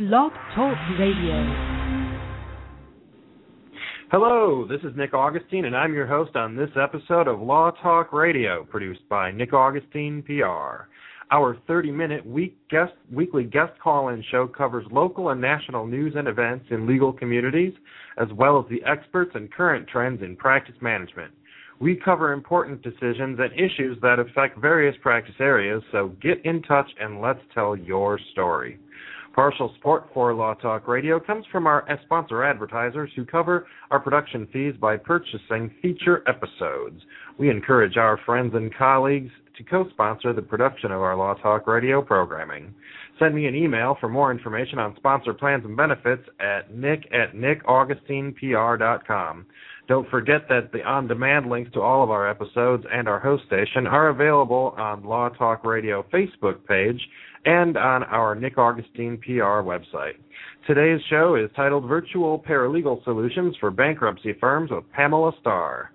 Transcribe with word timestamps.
Blog 0.00 0.32
Talk 0.54 0.78
Radio. 0.98 1.44
Hello, 4.10 4.66
this 4.66 4.80
is 4.80 4.96
Nick 4.96 5.12
Augustine, 5.12 5.66
and 5.66 5.76
I'm 5.76 5.92
your 5.92 6.06
host 6.06 6.36
on 6.36 6.56
this 6.56 6.70
episode 6.82 7.28
of 7.28 7.42
Law 7.42 7.70
Talk 7.82 8.10
Radio, 8.10 8.64
produced 8.64 9.06
by 9.10 9.30
Nick 9.30 9.52
Augustine 9.52 10.22
PR. 10.22 10.86
Our 11.30 11.58
30 11.66 11.90
minute 11.90 12.24
week 12.24 12.56
guest, 12.70 12.94
weekly 13.12 13.44
guest 13.44 13.72
call 13.78 14.08
in 14.08 14.24
show 14.30 14.46
covers 14.46 14.86
local 14.90 15.28
and 15.28 15.40
national 15.42 15.86
news 15.86 16.14
and 16.16 16.28
events 16.28 16.64
in 16.70 16.86
legal 16.86 17.12
communities, 17.12 17.74
as 18.16 18.28
well 18.34 18.58
as 18.58 18.64
the 18.70 18.82
experts 18.90 19.32
and 19.34 19.52
current 19.52 19.86
trends 19.86 20.22
in 20.22 20.34
practice 20.34 20.76
management. 20.80 21.30
We 21.78 21.94
cover 22.02 22.32
important 22.32 22.80
decisions 22.80 23.38
and 23.38 23.52
issues 23.52 23.98
that 24.00 24.18
affect 24.18 24.58
various 24.58 24.96
practice 25.02 25.34
areas, 25.40 25.82
so 25.92 26.16
get 26.22 26.42
in 26.46 26.62
touch 26.62 26.90
and 26.98 27.20
let's 27.20 27.40
tell 27.52 27.76
your 27.76 28.18
story. 28.32 28.78
Partial 29.40 29.72
support 29.76 30.04
for 30.12 30.34
Law 30.34 30.52
Talk 30.52 30.86
Radio 30.86 31.18
comes 31.18 31.46
from 31.50 31.66
our 31.66 31.88
sponsor 32.04 32.44
advertisers 32.44 33.10
who 33.16 33.24
cover 33.24 33.66
our 33.90 33.98
production 33.98 34.46
fees 34.52 34.74
by 34.78 34.98
purchasing 34.98 35.70
feature 35.80 36.22
episodes. 36.28 37.00
We 37.38 37.48
encourage 37.48 37.96
our 37.96 38.20
friends 38.26 38.54
and 38.54 38.70
colleagues 38.74 39.30
to 39.56 39.64
co-sponsor 39.64 40.34
the 40.34 40.42
production 40.42 40.92
of 40.92 41.00
our 41.00 41.16
Law 41.16 41.32
Talk 41.32 41.66
Radio 41.66 42.02
programming. 42.02 42.74
Send 43.18 43.34
me 43.34 43.46
an 43.46 43.54
email 43.54 43.96
for 43.98 44.10
more 44.10 44.30
information 44.30 44.78
on 44.78 44.94
sponsor 44.96 45.32
plans 45.32 45.64
and 45.64 45.74
benefits 45.74 46.28
at 46.38 46.74
nick 46.74 47.08
at 47.10 47.34
nickaugustinepr.com. 47.34 49.46
Don't 49.90 50.08
forget 50.08 50.42
that 50.48 50.70
the 50.70 50.84
on-demand 50.84 51.50
links 51.50 51.72
to 51.72 51.80
all 51.80 52.04
of 52.04 52.10
our 52.10 52.30
episodes 52.30 52.84
and 52.92 53.08
our 53.08 53.18
host 53.18 53.42
station 53.46 53.88
are 53.88 54.10
available 54.10 54.72
on 54.78 55.02
Law 55.02 55.30
Talk 55.30 55.64
Radio 55.64 56.06
Facebook 56.14 56.64
page 56.64 57.00
and 57.44 57.76
on 57.76 58.04
our 58.04 58.36
Nick 58.36 58.56
Augustine 58.56 59.18
PR 59.18 59.64
website. 59.66 60.14
Today's 60.64 61.00
show 61.10 61.34
is 61.34 61.50
titled 61.56 61.88
Virtual 61.88 62.38
Paralegal 62.38 63.02
Solutions 63.02 63.56
for 63.58 63.72
Bankruptcy 63.72 64.32
Firms 64.38 64.70
with 64.70 64.88
Pamela 64.92 65.32
Starr. 65.40 65.90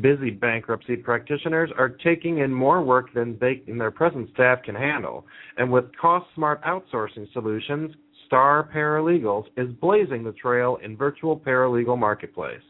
Busy 0.00 0.30
bankruptcy 0.30 0.96
practitioners 0.96 1.68
are 1.76 1.90
taking 1.90 2.38
in 2.38 2.50
more 2.50 2.82
work 2.82 3.12
than 3.12 3.36
they 3.42 3.60
and 3.66 3.78
their 3.78 3.90
present 3.90 4.30
staff 4.32 4.62
can 4.62 4.74
handle, 4.74 5.26
and 5.58 5.70
with 5.70 5.94
cost-smart 6.00 6.64
outsourcing 6.64 7.30
solutions, 7.34 7.94
Starr 8.24 8.70
Paralegals 8.74 9.44
is 9.58 9.68
blazing 9.82 10.24
the 10.24 10.32
trail 10.32 10.78
in 10.82 10.96
virtual 10.96 11.38
paralegal 11.38 11.98
marketplace. 11.98 12.62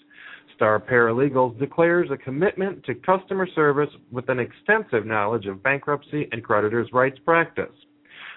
Starr 0.54 0.80
Paralegals 0.80 1.58
declares 1.58 2.08
a 2.10 2.16
commitment 2.16 2.84
to 2.84 2.94
customer 2.94 3.46
service 3.54 3.90
with 4.12 4.28
an 4.28 4.38
extensive 4.38 5.06
knowledge 5.06 5.46
of 5.46 5.62
bankruptcy 5.62 6.28
and 6.32 6.44
creditors' 6.44 6.88
rights 6.92 7.18
practice. 7.24 7.72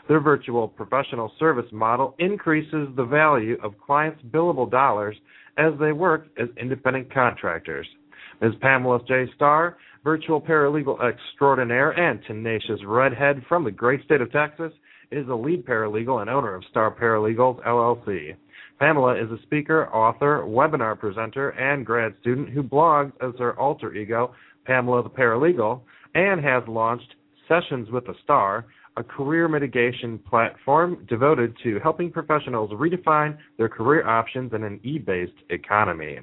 Their 0.08 0.20
virtual 0.20 0.68
professional 0.68 1.32
service 1.38 1.70
model 1.72 2.16
increases 2.20 2.88
the 2.96 3.06
value 3.06 3.58
of 3.62 3.80
clients' 3.80 4.22
billable 4.32 4.70
dollars 4.70 5.16
as 5.58 5.74
they 5.80 5.92
work 5.92 6.28
as 6.38 6.48
independent 6.60 7.14
contractors. 7.14 7.88
Ms. 8.42 8.54
Pamela 8.62 9.00
J. 9.08 9.26
Starr, 9.36 9.78
virtual 10.04 10.40
paralegal 10.40 11.04
extraordinaire 11.04 11.92
and 11.92 12.20
tenacious 12.26 12.80
redhead 12.86 13.44
from 13.50 13.64
the 13.64 13.72
great 13.72 14.04
state 14.06 14.22
of 14.22 14.32
Texas, 14.32 14.72
is 15.12 15.28
a 15.28 15.34
lead 15.34 15.66
paralegal 15.66 16.22
and 16.22 16.30
owner 16.30 16.56
of 16.56 16.64
Starr 16.70 16.96
Paralegals 16.96 17.64
LLC. 17.66 18.36
Pamela 18.80 19.16
is 19.16 19.32
a 19.32 19.42
speaker, 19.44 19.88
author, 19.94 20.44
webinar 20.48 20.98
presenter, 21.00 21.50
and 21.50 21.86
grad 21.86 22.14
student 22.22 22.50
who 22.50 22.62
blogs 22.62 23.12
as 23.22 23.34
her 23.40 23.60
alter 23.60 23.94
ego, 23.96 24.34
Pamela 24.66 25.04
the 25.04 25.10
Paralegal, 25.10 25.82
and 26.14 26.44
has 26.44 26.64
launched 26.68 27.16
Sessions 27.48 27.90
with 27.90 28.08
a 28.10 28.14
Starr, 28.24 28.66
a 28.98 29.04
career 29.04 29.48
mitigation 29.48 30.18
platform 30.20 31.06
devoted 31.08 31.56
to 31.64 31.80
helping 31.80 32.12
professionals 32.12 32.72
redefine 32.72 33.38
their 33.58 33.70
career 33.70 34.06
options 34.08 34.52
in 34.54 34.64
an 34.64 34.80
e-based 34.84 35.32
economy. 35.50 36.20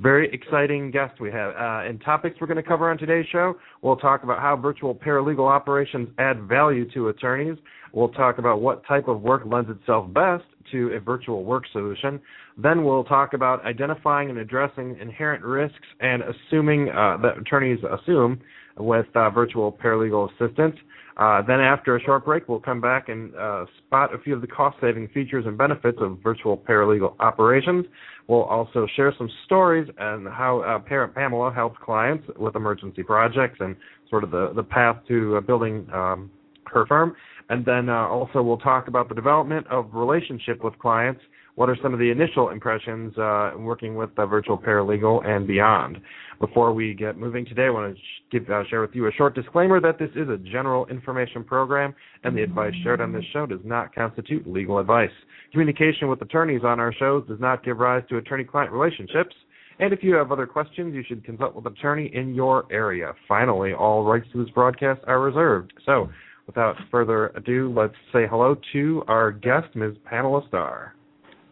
Very 0.00 0.32
exciting 0.32 0.90
guest 0.90 1.18
we 1.18 1.30
have. 1.30 1.54
Uh, 1.54 1.88
and 1.88 2.00
topics 2.02 2.36
we're 2.40 2.46
going 2.46 2.56
to 2.56 2.62
cover 2.62 2.90
on 2.90 2.98
today's 2.98 3.26
show, 3.32 3.56
we'll 3.82 3.96
talk 3.96 4.22
about 4.22 4.38
how 4.38 4.54
virtual 4.54 4.94
paralegal 4.94 5.50
operations 5.50 6.08
add 6.18 6.42
value 6.42 6.88
to 6.92 7.08
attorneys. 7.08 7.56
We'll 7.92 8.10
talk 8.10 8.38
about 8.38 8.60
what 8.60 8.86
type 8.86 9.08
of 9.08 9.22
work 9.22 9.42
lends 9.46 9.70
itself 9.70 10.12
best 10.12 10.44
to 10.72 10.92
a 10.94 11.00
virtual 11.00 11.44
work 11.44 11.64
solution. 11.72 12.20
Then 12.56 12.84
we'll 12.84 13.04
talk 13.04 13.32
about 13.32 13.64
identifying 13.64 14.30
and 14.30 14.38
addressing 14.38 14.98
inherent 15.00 15.44
risks 15.44 15.76
and 16.00 16.22
assuming 16.22 16.88
uh, 16.90 17.16
that 17.22 17.38
attorneys 17.38 17.78
assume 17.84 18.40
with 18.76 19.06
uh, 19.14 19.30
virtual 19.30 19.72
paralegal 19.72 20.28
assistance. 20.30 20.76
Uh, 21.16 21.42
then, 21.42 21.60
after 21.60 21.96
a 21.96 22.00
short 22.00 22.24
break, 22.24 22.48
we'll 22.48 22.60
come 22.60 22.80
back 22.80 23.10
and 23.10 23.34
uh, 23.34 23.66
spot 23.78 24.14
a 24.14 24.18
few 24.18 24.34
of 24.34 24.40
the 24.40 24.46
cost 24.46 24.76
saving 24.80 25.06
features 25.08 25.44
and 25.46 25.58
benefits 25.58 25.98
of 26.00 26.18
virtual 26.22 26.56
paralegal 26.56 27.14
operations. 27.20 27.84
We'll 28.26 28.44
also 28.44 28.86
share 28.96 29.12
some 29.18 29.28
stories 29.44 29.90
and 29.98 30.26
how 30.28 30.60
uh, 30.60 30.78
Parent 30.78 31.14
Pamela 31.14 31.52
helps 31.52 31.76
clients 31.84 32.26
with 32.38 32.56
emergency 32.56 33.02
projects 33.02 33.58
and 33.60 33.76
sort 34.08 34.24
of 34.24 34.30
the, 34.30 34.52
the 34.54 34.62
path 34.62 34.96
to 35.08 35.36
uh, 35.36 35.40
building 35.40 35.86
um, 35.92 36.30
her 36.66 36.86
firm. 36.86 37.14
And 37.50 37.64
then 37.64 37.90
uh, 37.90 38.06
also, 38.08 38.42
we'll 38.42 38.58
talk 38.58 38.88
about 38.88 39.08
the 39.10 39.14
development 39.14 39.66
of 39.66 39.90
relationship 39.92 40.64
with 40.64 40.78
clients 40.78 41.20
what 41.60 41.68
are 41.68 41.76
some 41.82 41.92
of 41.92 41.98
the 41.98 42.10
initial 42.10 42.48
impressions 42.48 43.16
uh, 43.18 43.50
working 43.58 43.94
with 43.94 44.08
the 44.16 44.24
virtual 44.24 44.56
paralegal 44.56 45.26
and 45.26 45.46
beyond? 45.46 45.98
Before 46.40 46.72
we 46.72 46.94
get 46.94 47.18
moving 47.18 47.44
today, 47.44 47.66
I 47.66 47.70
want 47.70 47.94
to 47.94 48.00
give, 48.30 48.48
uh, 48.48 48.62
share 48.70 48.80
with 48.80 48.94
you 48.94 49.06
a 49.08 49.12
short 49.12 49.34
disclaimer 49.34 49.78
that 49.80 49.98
this 49.98 50.08
is 50.16 50.30
a 50.30 50.38
general 50.38 50.86
information 50.86 51.44
program, 51.44 51.94
and 52.24 52.34
the 52.34 52.42
advice 52.42 52.72
shared 52.82 53.02
on 53.02 53.12
this 53.12 53.24
show 53.32 53.44
does 53.44 53.60
not 53.62 53.94
constitute 53.94 54.50
legal 54.50 54.78
advice. 54.78 55.10
Communication 55.52 56.08
with 56.08 56.22
attorneys 56.22 56.62
on 56.64 56.80
our 56.80 56.94
shows 56.94 57.26
does 57.28 57.40
not 57.40 57.62
give 57.62 57.76
rise 57.76 58.04
to 58.08 58.16
attorney-client 58.16 58.72
relationships. 58.72 59.34
And 59.80 59.92
if 59.92 60.02
you 60.02 60.14
have 60.14 60.32
other 60.32 60.46
questions, 60.46 60.94
you 60.94 61.02
should 61.06 61.24
consult 61.24 61.54
with 61.54 61.66
an 61.66 61.72
attorney 61.72 62.10
in 62.14 62.34
your 62.34 62.64
area. 62.72 63.12
Finally, 63.28 63.74
all 63.74 64.04
rights 64.04 64.26
to 64.32 64.42
this 64.42 64.52
broadcast 64.54 65.00
are 65.06 65.20
reserved. 65.20 65.74
So, 65.84 66.08
without 66.50 66.74
further 66.90 67.28
ado, 67.36 67.72
let's 67.76 67.94
say 68.12 68.26
hello 68.28 68.56
to 68.72 69.04
our 69.06 69.30
guest, 69.30 69.68
Ms. 69.76 69.94
Pamela 70.04 70.42
Starr. 70.48 70.96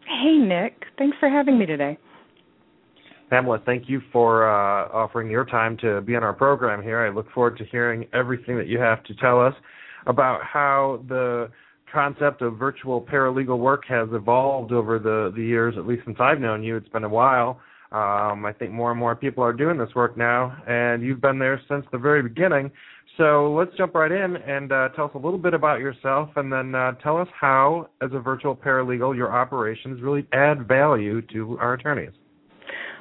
Hey, 0.05 0.39
Nick. 0.39 0.83
Thanks 0.97 1.17
for 1.21 1.29
having 1.29 1.57
me 1.57 1.67
today. 1.67 1.97
Pamela, 3.31 3.63
thank 3.65 3.89
you 3.89 4.03
for 4.13 4.49
uh, 4.49 4.89
offering 4.89 5.31
your 5.31 5.45
time 5.45 5.77
to 5.83 6.01
be 6.01 6.17
on 6.17 6.25
our 6.25 6.33
program 6.33 6.83
here. 6.83 6.99
I 6.99 7.11
look 7.11 7.31
forward 7.31 7.59
to 7.59 7.65
hearing 7.67 8.07
everything 8.13 8.57
that 8.57 8.67
you 8.67 8.81
have 8.81 9.05
to 9.05 9.15
tell 9.15 9.41
us 9.41 9.55
about 10.09 10.43
how 10.43 11.05
the 11.09 11.49
concept 11.93 12.43
of 12.43 12.57
virtual 12.59 13.01
paralegal 13.01 13.59
work 13.59 13.85
has 13.89 14.09
evolved 14.11 14.73
over 14.73 14.99
the, 14.99 15.33
the 15.37 15.45
years, 15.45 15.75
at 15.79 15.87
least 15.87 16.03
since 16.07 16.17
I've 16.19 16.41
known 16.41 16.65
you. 16.65 16.77
It's 16.77 16.89
been 16.89 17.05
a 17.05 17.09
while. 17.09 17.61
Um, 17.93 18.45
I 18.45 18.53
think 18.59 18.73
more 18.73 18.91
and 18.91 18.99
more 18.99 19.15
people 19.15 19.45
are 19.45 19.53
doing 19.53 19.79
this 19.79 19.95
work 19.95 20.17
now, 20.17 20.61
and 20.67 21.03
you've 21.05 21.21
been 21.21 21.39
there 21.39 21.61
since 21.69 21.87
the 21.93 21.99
very 21.99 22.23
beginning. 22.23 22.73
So 23.19 23.53
let's 23.53 23.77
jump 23.77 23.97
right 23.97 24.13
in 24.13 24.37
and 24.37 24.71
uh, 24.71 24.91
tell 24.95 25.07
us 25.07 25.11
a 25.15 25.19
little 25.19 25.41
bit 25.41 25.53
about 25.53 25.81
yourself, 25.81 26.31
and 26.37 26.53
then 26.53 26.75
uh, 26.75 26.93
tell 27.03 27.19
us 27.19 27.27
how, 27.39 27.91
as 28.01 28.11
a 28.13 28.21
virtual 28.21 28.55
paralegal, 28.55 29.17
your 29.17 29.33
operations 29.33 30.01
really 30.01 30.25
add 30.33 30.69
value 30.69 31.21
to 31.33 31.59
our 31.59 31.75
attorneys. 31.75 32.13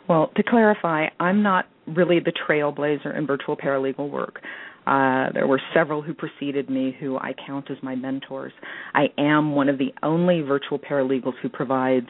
Well, 0.09 0.31
to 0.35 0.41
clarify, 0.41 1.05
I'm 1.19 1.43
not 1.43 1.65
really 1.85 2.19
the 2.19 2.33
trailblazer 2.49 3.15
in 3.15 3.27
virtual 3.27 3.55
paralegal 3.55 4.09
work. 4.09 4.41
Uh, 4.87 5.31
there 5.33 5.45
were 5.45 5.61
several 5.73 6.01
who 6.01 6.13
preceded 6.13 6.69
me 6.69 6.95
who 6.99 7.17
I 7.17 7.33
count 7.45 7.69
as 7.69 7.77
my 7.83 7.93
mentors. 7.93 8.53
I 8.95 9.07
am 9.19 9.53
one 9.53 9.69
of 9.69 9.77
the 9.77 9.93
only 10.01 10.41
virtual 10.41 10.79
paralegals 10.79 11.33
who 11.43 11.49
provides 11.49 12.07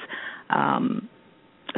um, 0.50 1.10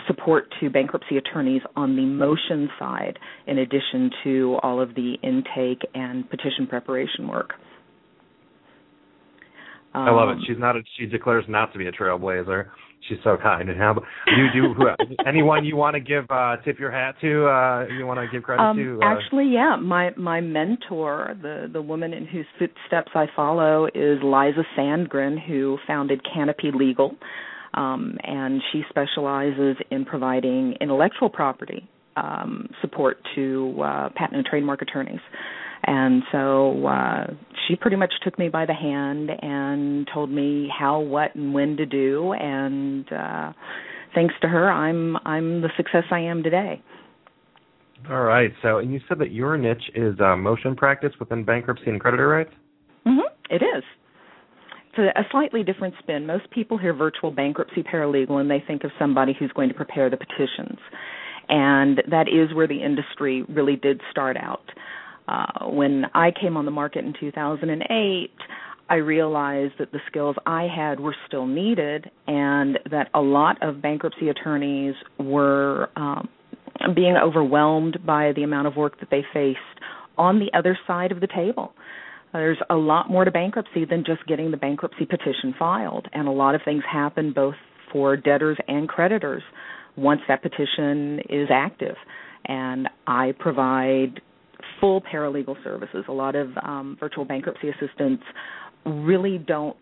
support 0.08 0.54
to 0.60 0.70
bankruptcy 0.70 1.18
attorneys 1.18 1.62
on 1.76 1.96
the 1.96 2.06
motion 2.06 2.70
side, 2.78 3.18
in 3.48 3.60
addition 3.60 4.10
to 4.24 4.58
all 4.64 4.82
of 4.82 4.96
the 4.96 5.16
intake 5.24 5.82
and 5.94 6.30
petition 6.30 6.68
preparation 6.68 7.28
work. 7.28 7.54
Um, 9.94 10.04
I 10.04 10.12
love 10.12 10.30
it. 10.30 10.34
Um, 10.34 10.44
she's 10.48 10.60
not. 10.60 10.76
A, 10.76 10.82
she 10.98 11.06
declares 11.06 11.46
not 11.48 11.74
to 11.74 11.80
be 11.80 11.88
a 11.88 11.92
trailblazer. 11.92 12.68
She's 13.08 13.18
so 13.24 13.38
kind. 13.42 13.70
And 13.70 13.80
how 13.80 13.96
you 14.28 14.48
do? 14.54 14.74
Who, 14.74 14.86
anyone 15.26 15.66
you 15.66 15.76
want 15.76 15.96
to 15.96 16.00
give 16.00 16.26
uh, 16.30 16.58
tip 16.64 16.78
your 16.78 16.92
hat 16.92 17.16
to? 17.22 17.48
Uh, 17.48 17.86
you 17.98 18.06
want 18.06 18.20
to 18.20 18.28
give 18.32 18.44
credit 18.44 18.62
um, 18.62 18.78
to? 18.78 19.00
Uh, 19.02 19.06
actually, 19.06 19.50
yeah. 19.52 19.78
My 19.82 20.12
my 20.16 20.42
mentor, 20.42 21.36
the 21.42 21.70
the 21.72 21.82
woman 21.82 22.14
in 22.14 22.28
whose 22.28 22.46
footsteps 22.60 23.12
I 23.16 23.26
follow, 23.36 23.86
is 23.88 24.20
Liza 24.22 24.64
Sandgren, 24.78 25.44
who 25.44 25.80
founded 25.88 26.22
Canopy 26.32 26.72
Legal, 26.74 27.16
um, 27.74 28.18
and 28.24 28.62
she 28.72 28.84
specializes 28.90 29.78
in 29.92 30.06
providing 30.06 30.76
intellectual 30.82 31.30
property 31.30 31.88
um, 32.16 32.70
support 32.82 33.18
to 33.36 33.76
uh, 33.82 34.10
patent 34.16 34.38
and 34.38 34.46
trademark 34.46 34.82
attorneys. 34.82 35.22
And 35.84 36.24
so 36.32 36.86
uh, 36.88 37.28
she 37.68 37.76
pretty 37.76 37.96
much 37.96 38.14
took 38.24 38.38
me 38.38 38.50
by 38.50 38.66
the 38.66 38.74
hand 38.74 39.30
and 39.42 40.08
told 40.14 40.30
me 40.30 40.70
how, 40.78 41.00
what, 41.00 41.36
and 41.36 41.54
when 41.54 41.78
to 41.78 41.86
do. 41.86 42.34
And 42.34 43.12
uh, 43.12 43.54
thanks 44.14 44.34
to 44.42 44.48
her, 44.48 44.70
I'm 44.70 45.16
I'm 45.26 45.62
the 45.62 45.70
success 45.78 46.04
I 46.12 46.20
am 46.20 46.44
today. 46.44 46.82
All 48.10 48.24
right. 48.24 48.52
So, 48.62 48.80
and 48.80 48.94
you 48.94 49.00
said 49.08 49.20
that 49.20 49.32
your 49.32 49.58
niche 49.58 49.92
is 49.96 50.20
uh, 50.20 50.36
motion 50.36 50.76
practice 50.76 51.14
within 51.20 51.44
bankruptcy 51.44 51.90
and 51.90 52.00
creditor 52.00 52.28
rights. 52.28 52.54
Mm-hmm. 53.06 53.54
It 53.54 53.64
is. 53.64 53.84
A, 54.98 55.20
a 55.20 55.24
slightly 55.32 55.64
different 55.64 55.94
spin. 56.00 56.26
Most 56.26 56.50
people 56.52 56.78
hear 56.78 56.94
virtual 56.94 57.32
bankruptcy 57.32 57.84
paralegal 57.84 58.42
and 58.42 58.50
they 58.50 58.64
think 58.66 58.84
of 58.84 58.92
somebody 59.00 59.34
who's 59.38 59.52
going 59.52 59.70
to 59.70 59.76
prepare 59.76 60.10
the 60.10 60.18
petitions, 60.18 60.80
and 61.48 62.02
that 62.10 62.28
is 62.28 62.54
where 62.56 62.68
the 62.68 62.84
industry 62.84 63.44
really 63.44 63.76
did 63.76 64.02
start 64.12 64.38
out. 64.38 64.64
Uh, 65.28 65.68
when 65.68 66.06
I 66.16 66.32
came 66.32 66.58
on 66.58 66.66
the 66.66 66.72
market 66.72 67.06
in 67.06 67.14
2008, 67.20 68.32
I 68.90 68.96
realized 68.96 69.74
that 69.78 69.92
the 69.92 70.00
skills 70.08 70.36
I 70.48 70.64
had 70.64 71.00
were 71.00 71.16
still 71.28 71.46
needed, 71.46 72.10
and 72.26 72.80
that 72.90 73.10
a 73.14 73.22
lot 73.22 73.62
of 73.62 73.82
bankruptcy 73.82 74.30
attorneys 74.30 74.96
were 75.20 75.90
um, 75.96 76.28
being 76.96 77.16
overwhelmed 77.16 78.00
by 78.04 78.32
the 78.36 78.42
amount 78.42 78.68
of 78.68 78.76
work 78.76 79.00
that 79.00 79.10
they 79.12 79.24
faced 79.32 79.60
on 80.18 80.40
the 80.40 80.52
other 80.58 80.78
side 80.88 81.12
of 81.12 81.20
the 81.20 81.28
table. 81.28 81.74
There's 82.34 82.60
a 82.70 82.76
lot 82.76 83.10
more 83.10 83.26
to 83.26 83.32
bankruptcy 83.32 83.86
than 83.86 84.04
just 84.06 84.26
getting 84.28 84.52
the 84.52 84.58
bankruptcy 84.58 85.06
petition 85.06 85.54
filed, 85.58 86.08
and 86.14 86.28
a 86.28 86.32
lot 86.32 86.56
of 86.56 86.62
things 86.64 86.84
happen 86.90 87.34
both 87.34 87.56
for 87.92 88.16
debtors 88.16 88.58
and 88.68 88.88
creditors 88.88 89.42
once 89.96 90.22
that 90.28 90.42
petition 90.42 91.20
is 91.30 91.50
active. 91.52 91.96
And 92.46 92.88
I 93.08 93.34
provide 93.40 94.22
full 94.80 95.02
paralegal 95.02 95.62
services. 95.64 96.06
A 96.08 96.12
lot 96.12 96.36
of 96.36 96.50
um, 96.64 96.98
virtual 97.00 97.26
bankruptcy 97.26 97.70
assistants 97.70 98.24
really 98.86 99.38
don't 99.38 99.76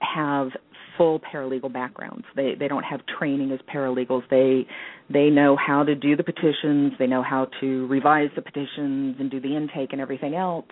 have 0.00 0.48
full 0.96 1.20
paralegal 1.20 1.72
backgrounds. 1.72 2.24
They 2.36 2.54
they 2.58 2.68
don't 2.68 2.82
have 2.82 3.00
training 3.18 3.52
as 3.52 3.60
paralegals. 3.72 4.22
They 4.30 4.66
they 5.12 5.30
know 5.30 5.56
how 5.56 5.82
to 5.82 5.94
do 5.94 6.16
the 6.16 6.22
petitions, 6.22 6.92
they 6.98 7.06
know 7.06 7.22
how 7.22 7.48
to 7.60 7.86
revise 7.86 8.30
the 8.36 8.42
petitions 8.42 9.16
and 9.18 9.30
do 9.30 9.40
the 9.40 9.56
intake 9.56 9.92
and 9.92 10.00
everything 10.00 10.34
else. 10.34 10.66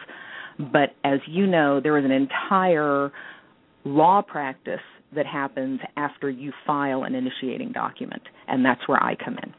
But 0.59 0.95
as 1.05 1.21
you 1.27 1.47
know, 1.47 1.81
there 1.81 1.97
is 1.99 2.05
an 2.05 2.11
entire 2.11 3.13
law 3.85 4.23
practice 4.23 4.81
that 5.15 5.27
happens 5.27 5.81
after 5.97 6.29
you 6.29 6.53
file 6.67 7.05
an 7.05 7.15
initiating 7.15 7.73
document, 7.73 8.23
and 8.47 8.65
that's 8.65 8.87
where 8.87 9.03
I 9.03 9.15
come 9.15 9.39
in. 9.43 9.55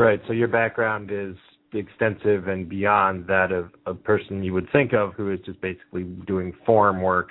Right. 0.00 0.20
So 0.26 0.32
your 0.32 0.48
background 0.48 1.10
is 1.12 1.34
extensive 1.72 2.48
and 2.48 2.68
beyond 2.68 3.26
that 3.26 3.52
of 3.52 3.70
a 3.86 3.94
person 3.94 4.42
you 4.42 4.52
would 4.52 4.68
think 4.72 4.92
of 4.92 5.14
who 5.14 5.32
is 5.32 5.40
just 5.44 5.60
basically 5.60 6.04
doing 6.26 6.52
form 6.64 7.02
work 7.02 7.30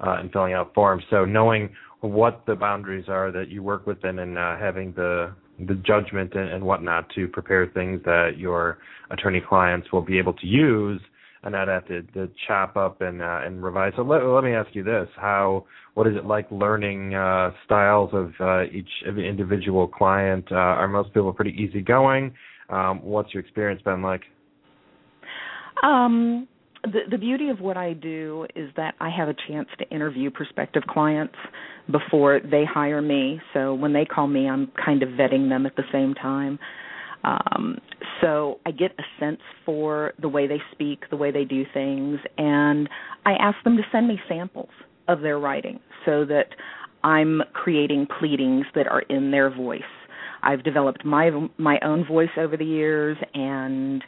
uh, 0.00 0.16
and 0.18 0.30
filling 0.32 0.52
out 0.52 0.74
forms. 0.74 1.04
So 1.10 1.24
knowing 1.24 1.70
what 2.00 2.44
the 2.46 2.54
boundaries 2.54 3.06
are 3.08 3.32
that 3.32 3.48
you 3.48 3.62
work 3.62 3.86
within 3.86 4.18
and 4.20 4.38
uh, 4.38 4.56
having 4.56 4.92
the 4.92 5.34
the 5.66 5.74
judgment 5.74 6.34
and, 6.34 6.48
and 6.50 6.62
whatnot 6.62 7.10
to 7.16 7.26
prepare 7.26 7.66
things 7.66 8.00
that 8.04 8.34
your 8.36 8.78
attorney 9.10 9.42
clients 9.46 9.90
will 9.92 10.02
be 10.02 10.16
able 10.16 10.32
to 10.34 10.46
use 10.46 11.00
and 11.54 11.66
not 11.66 11.68
have 11.68 11.86
to, 11.88 12.02
to 12.14 12.30
chop 12.46 12.76
up 12.76 13.00
and 13.00 13.22
uh, 13.22 13.40
and 13.44 13.62
revise. 13.62 13.92
So 13.96 14.02
let, 14.02 14.22
let 14.24 14.44
me 14.44 14.52
ask 14.52 14.74
you 14.74 14.84
this: 14.84 15.08
How 15.16 15.64
what 15.94 16.06
is 16.06 16.16
it 16.16 16.24
like 16.24 16.46
learning 16.50 17.14
uh, 17.14 17.50
styles 17.64 18.10
of 18.12 18.32
uh, 18.40 18.64
each 18.64 18.88
of 19.06 19.18
individual 19.18 19.88
client? 19.88 20.46
Uh, 20.50 20.54
are 20.54 20.88
most 20.88 21.08
people 21.12 21.32
pretty 21.32 21.52
easygoing? 21.52 22.34
Um, 22.70 23.02
what's 23.02 23.32
your 23.32 23.42
experience 23.42 23.82
been 23.82 24.02
like? 24.02 24.22
Um, 25.82 26.48
the, 26.84 27.00
the 27.10 27.18
beauty 27.18 27.48
of 27.48 27.60
what 27.60 27.76
I 27.76 27.92
do 27.94 28.46
is 28.54 28.70
that 28.76 28.94
I 29.00 29.10
have 29.10 29.28
a 29.28 29.34
chance 29.48 29.68
to 29.78 29.88
interview 29.90 30.30
prospective 30.30 30.82
clients 30.88 31.34
before 31.90 32.40
they 32.40 32.64
hire 32.64 33.02
me. 33.02 33.40
So 33.54 33.74
when 33.74 33.92
they 33.92 34.04
call 34.04 34.26
me, 34.26 34.48
I'm 34.48 34.70
kind 34.84 35.02
of 35.02 35.10
vetting 35.10 35.48
them 35.48 35.66
at 35.66 35.76
the 35.76 35.84
same 35.92 36.14
time. 36.14 36.58
Um, 37.24 37.78
so 38.20 38.60
I 38.66 38.70
get 38.70 38.92
a 38.98 39.02
sense 39.20 39.40
for 39.64 40.12
the 40.20 40.28
way 40.28 40.46
they 40.46 40.60
speak, 40.72 41.04
the 41.10 41.16
way 41.16 41.30
they 41.30 41.44
do 41.44 41.64
things, 41.74 42.18
and 42.36 42.88
I 43.26 43.32
ask 43.32 43.56
them 43.64 43.76
to 43.76 43.82
send 43.90 44.08
me 44.08 44.18
samples 44.28 44.70
of 45.08 45.20
their 45.20 45.38
writing 45.38 45.80
so 46.04 46.24
that 46.26 46.48
I'm 47.02 47.42
creating 47.52 48.06
pleadings 48.18 48.66
that 48.74 48.86
are 48.86 49.02
in 49.02 49.30
their 49.30 49.50
voice. 49.54 49.82
I've 50.42 50.62
developed 50.62 51.04
my 51.04 51.30
my 51.56 51.78
own 51.84 52.06
voice 52.06 52.30
over 52.36 52.56
the 52.56 52.64
years, 52.64 53.16
and 53.34 54.02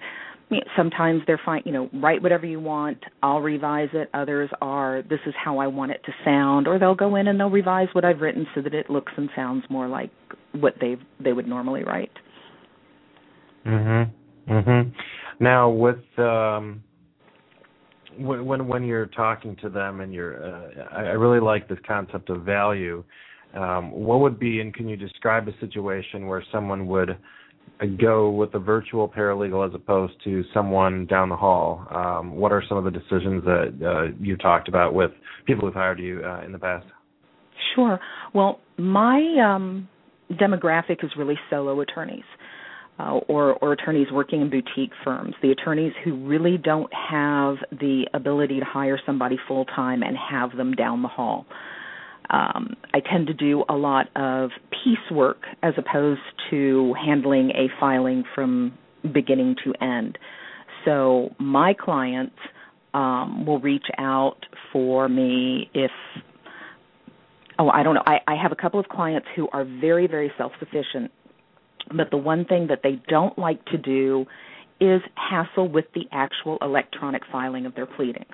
sometimes 0.77 1.23
they're 1.27 1.41
fine. 1.45 1.63
You 1.65 1.73
know, 1.73 1.91
write 1.95 2.23
whatever 2.23 2.47
you 2.47 2.61
want. 2.61 2.99
I'll 3.23 3.41
revise 3.41 3.89
it. 3.93 4.09
Others 4.15 4.51
are 4.61 5.03
this 5.09 5.21
is 5.27 5.35
how 5.43 5.59
I 5.59 5.67
want 5.67 5.93
it 5.93 6.03
to 6.05 6.13
sound, 6.25 6.69
or 6.69 6.79
they'll 6.79 6.95
go 6.95 7.17
in 7.17 7.29
and 7.29 7.39
they'll 7.39 7.51
revise 7.51 7.89
what 7.93 8.05
I've 8.05 8.21
written 8.21 8.47
so 8.55 8.63
that 8.63 8.75
it 8.75 8.91
looks 8.91 9.13
and 9.17 9.29
sounds 9.35 9.65
more 9.69 9.89
like 9.89 10.11
what 10.53 10.75
they 10.81 10.97
they 11.23 11.33
would 11.33 11.49
normally 11.49 11.85
write. 11.85 12.13
Mhm. 13.65 14.11
Mhm. 14.49 14.93
Now 15.39 15.69
with 15.71 16.19
um 16.19 16.83
when 18.17 18.45
when 18.45 18.67
when 18.67 18.85
you're 18.85 19.07
talking 19.07 19.57
to 19.57 19.69
them 19.69 20.01
and 20.01 20.13
you're 20.13 20.45
uh, 20.45 20.85
I, 20.93 21.01
I 21.07 21.13
really 21.13 21.41
like 21.41 21.69
this 21.69 21.79
concept 21.87 22.31
of 22.31 22.43
value 22.43 23.05
um, 23.55 23.91
what 23.91 24.21
would 24.21 24.39
be, 24.39 24.61
and 24.61 24.73
can 24.73 24.89
you 24.89 24.97
describe 24.97 25.49
a 25.49 25.59
situation 25.61 26.27
where 26.27 26.43
someone 26.53 26.87
would 26.87 27.11
uh, 27.11 27.87
go 28.01 28.31
with 28.31 28.55
a 28.55 28.59
virtual 28.59 29.09
paralegal 29.09 29.67
as 29.67 29.75
opposed 29.75 30.15
to 30.25 30.45
someone 30.55 31.07
down 31.07 31.29
the 31.29 31.37
hall? 31.37 31.87
Um, 31.91 32.37
what 32.37 32.53
are 32.53 32.63
some 32.69 32.79
of 32.79 32.85
the 32.85 32.91
decisions 32.91 33.45
that 33.45 33.75
uh, 33.85 34.17
you 34.21 34.37
talked 34.37 34.69
about 34.69 34.95
with 34.95 35.11
people 35.47 35.67
who've 35.67 35.75
hired 35.75 35.99
you 35.99 36.23
uh, 36.25 36.43
in 36.45 36.53
the 36.53 36.59
past? 36.59 36.87
Sure. 37.75 37.99
Well, 38.35 38.61
my 38.79 39.21
um, 39.45 39.89
demographic 40.33 41.05
is 41.05 41.11
really 41.17 41.39
solo 41.51 41.81
attorneys. 41.81 42.25
Uh, 43.01 43.21
or, 43.29 43.55
or 43.63 43.73
attorneys 43.73 44.09
working 44.13 44.43
in 44.43 44.51
boutique 44.51 44.93
firms, 45.05 45.35
the 45.43 45.51
attorneys 45.51 45.93
who 46.05 46.15
really 46.27 46.59
don't 46.59 46.93
have 46.93 47.57
the 47.71 48.07
ability 48.13 48.59
to 48.59 48.65
hire 48.65 49.01
somebody 49.07 49.39
full 49.49 49.65
time 49.65 50.03
and 50.03 50.17
have 50.19 50.55
them 50.57 50.73
down 50.75 51.01
the 51.01 51.09
hall. 51.09 51.47
Um, 52.29 52.77
I 52.93 53.01
tend 53.01 53.27
to 53.29 53.35
do 53.35 53.65
a 53.69 53.75
lot 53.75 54.09
of 54.17 54.51
piecework 54.85 55.39
as 55.63 55.73
opposed 55.79 56.21
to 56.51 56.95
handling 56.95 57.51
a 57.51 57.69
filing 57.79 58.25
from 58.35 58.77
beginning 59.15 59.57
to 59.65 59.73
end. 59.83 60.19
So 60.85 61.35
my 61.39 61.75
clients 61.75 62.37
um, 62.93 63.47
will 63.47 63.61
reach 63.61 63.87
out 63.99 64.45
for 64.73 65.09
me 65.09 65.71
if 65.75 65.91
oh 67.59 67.69
I 67.71 67.83
don't 67.83 67.95
know 67.95 68.03
I, 68.07 68.19
I 68.27 68.35
have 68.41 68.53
a 68.53 68.57
couple 68.57 68.81
of 68.81 68.89
clients 68.89 69.27
who 69.37 69.49
are 69.53 69.65
very 69.65 70.07
very 70.07 70.33
self 70.37 70.53
sufficient, 70.59 71.11
but 71.97 72.11
the 72.11 72.17
one 72.17 72.45
thing 72.45 72.69
that 72.69 72.81
they 72.83 73.01
don't 73.09 73.39
like 73.39 73.65
to 73.67 73.79
do 73.79 74.27
is 74.81 75.03
hassle 75.15 75.69
with 75.69 75.87
the 75.95 76.05
actual 76.13 76.59
electronic 76.63 77.23
filing 77.31 77.67
of 77.67 77.75
their 77.75 77.87
pleadings. 77.87 78.33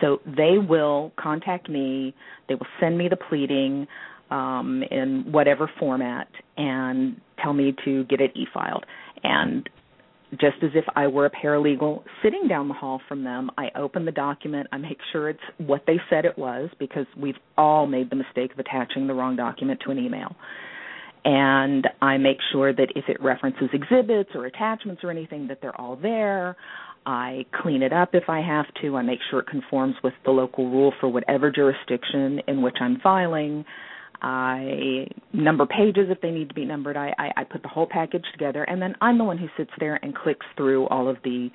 So 0.00 0.20
they 0.26 0.58
will 0.58 1.12
contact 1.16 1.68
me, 1.68 2.14
they 2.48 2.54
will 2.54 2.66
send 2.80 2.98
me 2.98 3.08
the 3.08 3.16
pleading 3.16 3.86
um, 4.30 4.82
in 4.90 5.30
whatever 5.30 5.70
format 5.78 6.28
and 6.56 7.20
tell 7.42 7.52
me 7.52 7.74
to 7.84 8.04
get 8.04 8.20
it 8.20 8.32
e 8.34 8.46
filed. 8.52 8.84
And 9.22 9.68
just 10.32 10.56
as 10.62 10.70
if 10.74 10.84
I 10.96 11.06
were 11.06 11.26
a 11.26 11.30
paralegal 11.30 12.02
sitting 12.22 12.48
down 12.48 12.68
the 12.68 12.74
hall 12.74 13.00
from 13.06 13.22
them, 13.22 13.50
I 13.58 13.68
open 13.76 14.06
the 14.06 14.12
document, 14.12 14.66
I 14.72 14.78
make 14.78 14.98
sure 15.12 15.28
it's 15.28 15.40
what 15.58 15.84
they 15.86 16.00
said 16.08 16.24
it 16.24 16.38
was 16.38 16.70
because 16.78 17.06
we've 17.16 17.36
all 17.58 17.86
made 17.86 18.08
the 18.10 18.16
mistake 18.16 18.52
of 18.52 18.58
attaching 18.58 19.06
the 19.06 19.14
wrong 19.14 19.36
document 19.36 19.80
to 19.84 19.90
an 19.90 19.98
email. 19.98 20.34
And 21.24 21.86
I 22.00 22.16
make 22.18 22.38
sure 22.52 22.72
that 22.72 22.88
if 22.96 23.04
it 23.08 23.22
references 23.22 23.68
exhibits 23.72 24.30
or 24.34 24.46
attachments 24.46 25.04
or 25.04 25.10
anything 25.10 25.48
that 25.48 25.58
they're 25.60 25.80
all 25.80 25.96
there. 25.96 26.56
I 27.04 27.46
clean 27.62 27.82
it 27.82 27.92
up 27.92 28.10
if 28.14 28.24
I 28.28 28.40
have 28.40 28.66
to. 28.82 28.96
I 28.96 29.02
make 29.02 29.18
sure 29.30 29.40
it 29.40 29.46
conforms 29.46 29.96
with 30.04 30.14
the 30.24 30.30
local 30.30 30.70
rule 30.70 30.92
for 31.00 31.08
whatever 31.08 31.50
jurisdiction 31.50 32.40
in 32.46 32.62
which 32.62 32.76
I'm 32.80 33.00
filing. 33.00 33.64
I 34.20 35.08
number 35.32 35.66
pages 35.66 36.06
if 36.08 36.20
they 36.20 36.30
need 36.30 36.48
to 36.48 36.54
be 36.54 36.64
numbered. 36.64 36.96
I, 36.96 37.12
I, 37.18 37.30
I 37.38 37.44
put 37.44 37.62
the 37.62 37.68
whole 37.68 37.88
package 37.90 38.24
together, 38.32 38.62
and 38.62 38.80
then 38.80 38.94
I'm 39.00 39.18
the 39.18 39.24
one 39.24 39.36
who 39.36 39.48
sits 39.56 39.72
there 39.80 39.98
and 40.00 40.14
clicks 40.14 40.46
through 40.56 40.86
all 40.88 41.08
of 41.08 41.16
the 41.24 41.50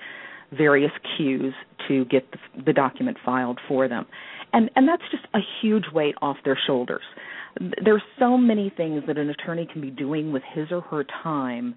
various 0.52 0.92
cues 1.16 1.54
to 1.88 2.04
get 2.06 2.30
the, 2.32 2.64
the 2.66 2.74
document 2.74 3.18
filed 3.26 3.60
for 3.68 3.88
them. 3.88 4.06
and 4.54 4.70
and 4.76 4.88
that's 4.88 5.04
just 5.12 5.24
a 5.34 5.40
huge 5.62 5.86
weight 5.94 6.16
off 6.22 6.38
their 6.44 6.60
shoulders. 6.68 7.04
There's 7.84 8.02
so 8.20 8.38
many 8.38 8.72
things 8.76 9.04
that 9.08 9.18
an 9.18 9.30
attorney 9.30 9.68
can 9.72 9.82
be 9.82 9.90
doing 9.90 10.32
with 10.32 10.44
his 10.54 10.68
or 10.72 10.82
her 10.82 11.06
time 11.24 11.76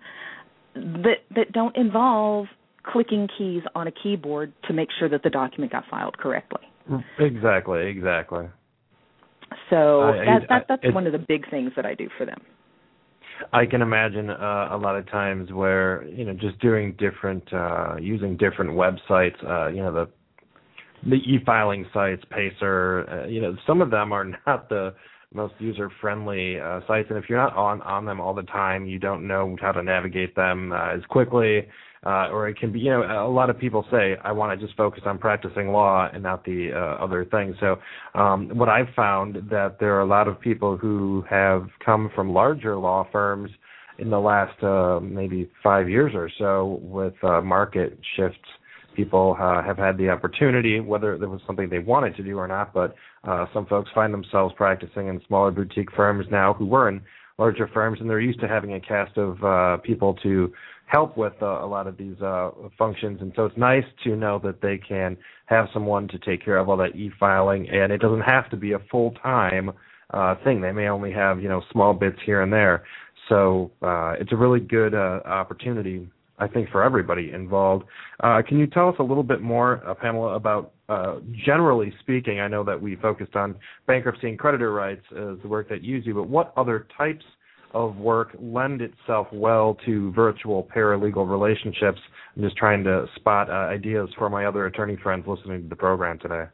that 0.74 1.18
that 1.34 1.52
don't 1.52 1.76
involve 1.76 2.46
clicking 2.82 3.28
keys 3.36 3.62
on 3.74 3.86
a 3.86 3.92
keyboard 3.92 4.52
to 4.66 4.72
make 4.72 4.88
sure 4.98 5.08
that 5.08 5.22
the 5.22 5.30
document 5.30 5.72
got 5.72 5.84
filed 5.90 6.16
correctly. 6.18 6.62
Exactly, 7.18 7.88
exactly. 7.88 8.46
So 9.68 10.00
I, 10.02 10.24
that, 10.24 10.40
that 10.48 10.66
that's 10.68 10.94
one 10.94 11.06
of 11.06 11.12
the 11.12 11.18
big 11.18 11.48
things 11.50 11.72
that 11.76 11.84
I 11.84 11.94
do 11.94 12.08
for 12.16 12.24
them. 12.24 12.40
I 13.52 13.66
can 13.66 13.82
imagine 13.82 14.30
uh, 14.30 14.68
a 14.70 14.76
lot 14.76 14.96
of 14.96 15.08
times 15.10 15.52
where 15.52 16.04
you 16.08 16.24
know 16.24 16.34
just 16.34 16.58
doing 16.60 16.94
different 16.98 17.52
uh, 17.52 17.96
using 17.98 18.36
different 18.36 18.72
websites, 18.72 19.42
uh, 19.44 19.68
you 19.68 19.82
know 19.82 19.92
the 19.92 20.08
the 21.08 21.16
e-filing 21.16 21.86
sites, 21.94 22.22
Pacer, 22.30 23.06
uh, 23.10 23.26
you 23.26 23.40
know 23.40 23.56
some 23.66 23.80
of 23.80 23.90
them 23.90 24.12
are 24.12 24.24
not 24.46 24.68
the 24.68 24.94
most 25.32 25.54
user 25.58 25.90
friendly 26.00 26.58
uh, 26.58 26.80
sites, 26.86 27.08
and 27.10 27.18
if 27.18 27.28
you're 27.28 27.38
not 27.38 27.54
on 27.56 27.80
on 27.82 28.04
them 28.04 28.20
all 28.20 28.34
the 28.34 28.42
time, 28.42 28.86
you 28.86 28.98
don't 28.98 29.26
know 29.26 29.56
how 29.60 29.72
to 29.72 29.82
navigate 29.82 30.34
them 30.34 30.72
uh, 30.72 30.94
as 30.94 31.04
quickly 31.08 31.66
uh, 32.04 32.28
or 32.30 32.48
it 32.48 32.58
can 32.58 32.72
be, 32.72 32.80
you 32.80 32.90
know, 32.90 33.02
a 33.02 33.28
lot 33.28 33.50
of 33.50 33.58
people 33.58 33.84
say, 33.90 34.16
I 34.24 34.32
want 34.32 34.58
to 34.58 34.66
just 34.66 34.76
focus 34.76 35.02
on 35.04 35.18
practicing 35.18 35.68
law 35.68 36.08
and 36.12 36.22
not 36.22 36.44
the 36.44 36.70
uh, 36.72 37.02
other 37.02 37.26
things. 37.26 37.56
So, 37.60 37.76
um, 38.14 38.48
what 38.56 38.70
I've 38.70 38.88
found 38.96 39.36
that 39.50 39.76
there 39.78 39.94
are 39.96 40.00
a 40.00 40.06
lot 40.06 40.26
of 40.26 40.40
people 40.40 40.78
who 40.78 41.24
have 41.28 41.68
come 41.84 42.10
from 42.14 42.32
larger 42.32 42.76
law 42.76 43.06
firms 43.12 43.50
in 43.98 44.08
the 44.08 44.18
last 44.18 44.62
uh, 44.62 44.98
maybe 45.00 45.50
five 45.62 45.90
years 45.90 46.12
or 46.14 46.30
so 46.38 46.80
with 46.82 47.12
uh, 47.22 47.42
market 47.42 47.98
shifts. 48.16 48.38
People 49.00 49.34
uh, 49.40 49.62
have 49.62 49.78
had 49.78 49.96
the 49.96 50.10
opportunity, 50.10 50.78
whether 50.78 51.14
it 51.14 51.20
was 51.20 51.40
something 51.46 51.70
they 51.70 51.78
wanted 51.78 52.14
to 52.16 52.22
do 52.22 52.36
or 52.36 52.46
not, 52.46 52.74
but 52.74 52.94
uh, 53.24 53.46
some 53.54 53.64
folks 53.64 53.90
find 53.94 54.12
themselves 54.12 54.52
practicing 54.58 55.08
in 55.08 55.22
smaller 55.26 55.50
boutique 55.50 55.90
firms 55.96 56.26
now 56.30 56.52
who 56.52 56.66
were 56.66 56.86
in 56.90 57.00
larger 57.38 57.66
firms, 57.66 57.98
and 57.98 58.10
they're 58.10 58.20
used 58.20 58.40
to 58.40 58.46
having 58.46 58.74
a 58.74 58.80
cast 58.80 59.16
of 59.16 59.42
uh, 59.42 59.78
people 59.78 60.12
to 60.22 60.52
help 60.84 61.16
with 61.16 61.32
uh, 61.40 61.64
a 61.64 61.66
lot 61.66 61.86
of 61.86 61.96
these 61.96 62.20
uh, 62.20 62.50
functions. 62.76 63.22
And 63.22 63.32
so 63.34 63.46
it's 63.46 63.56
nice 63.56 63.84
to 64.04 64.16
know 64.16 64.38
that 64.44 64.60
they 64.60 64.76
can 64.76 65.16
have 65.46 65.68
someone 65.72 66.06
to 66.08 66.18
take 66.18 66.44
care 66.44 66.58
of 66.58 66.68
all 66.68 66.76
that 66.76 66.94
e-filing, 66.94 67.70
and 67.70 67.90
it 67.90 68.02
doesn't 68.02 68.20
have 68.20 68.50
to 68.50 68.56
be 68.56 68.72
a 68.72 68.80
full-time 68.90 69.70
uh, 70.12 70.34
thing. 70.44 70.60
They 70.60 70.72
may 70.72 70.88
only 70.88 71.12
have 71.12 71.40
you 71.40 71.48
know 71.48 71.62
small 71.72 71.94
bits 71.94 72.18
here 72.26 72.42
and 72.42 72.52
there. 72.52 72.84
So 73.30 73.70
uh, 73.80 74.16
it's 74.20 74.32
a 74.32 74.36
really 74.36 74.60
good 74.60 74.94
uh, 74.94 75.20
opportunity, 75.24 76.06
I 76.40 76.48
think, 76.48 76.70
for 76.70 76.82
everybody 76.82 77.30
involved. 77.32 77.84
Uh, 78.20 78.42
can 78.46 78.58
you 78.58 78.66
tell 78.66 78.88
us 78.88 78.96
a 78.98 79.02
little 79.02 79.22
bit 79.22 79.40
more, 79.42 79.86
uh, 79.86 79.94
Pamela, 79.94 80.34
about 80.34 80.72
uh, 80.88 81.16
generally 81.44 81.92
speaking? 82.00 82.40
I 82.40 82.48
know 82.48 82.64
that 82.64 82.80
we 82.80 82.96
focused 82.96 83.36
on 83.36 83.54
bankruptcy 83.86 84.28
and 84.28 84.38
creditor 84.38 84.72
rights 84.72 85.04
as 85.12 85.38
the 85.42 85.48
work 85.48 85.68
that 85.68 85.82
you 85.82 86.00
do, 86.00 86.14
but 86.14 86.28
what 86.28 86.52
other 86.56 86.86
types 86.96 87.24
of 87.72 87.96
work 87.96 88.34
lend 88.40 88.80
itself 88.80 89.26
well 89.32 89.76
to 89.86 90.12
virtual 90.12 90.68
paralegal 90.74 91.28
relationships. 91.28 92.00
I'm 92.36 92.42
just 92.42 92.56
trying 92.56 92.84
to 92.84 93.06
spot 93.16 93.48
uh, 93.48 93.52
ideas 93.52 94.08
for 94.18 94.28
my 94.28 94.46
other 94.46 94.66
attorney 94.66 94.98
friends 95.02 95.24
listening 95.26 95.62
to 95.62 95.68
the 95.68 95.76
program 95.76 96.18
today. 96.18 96.44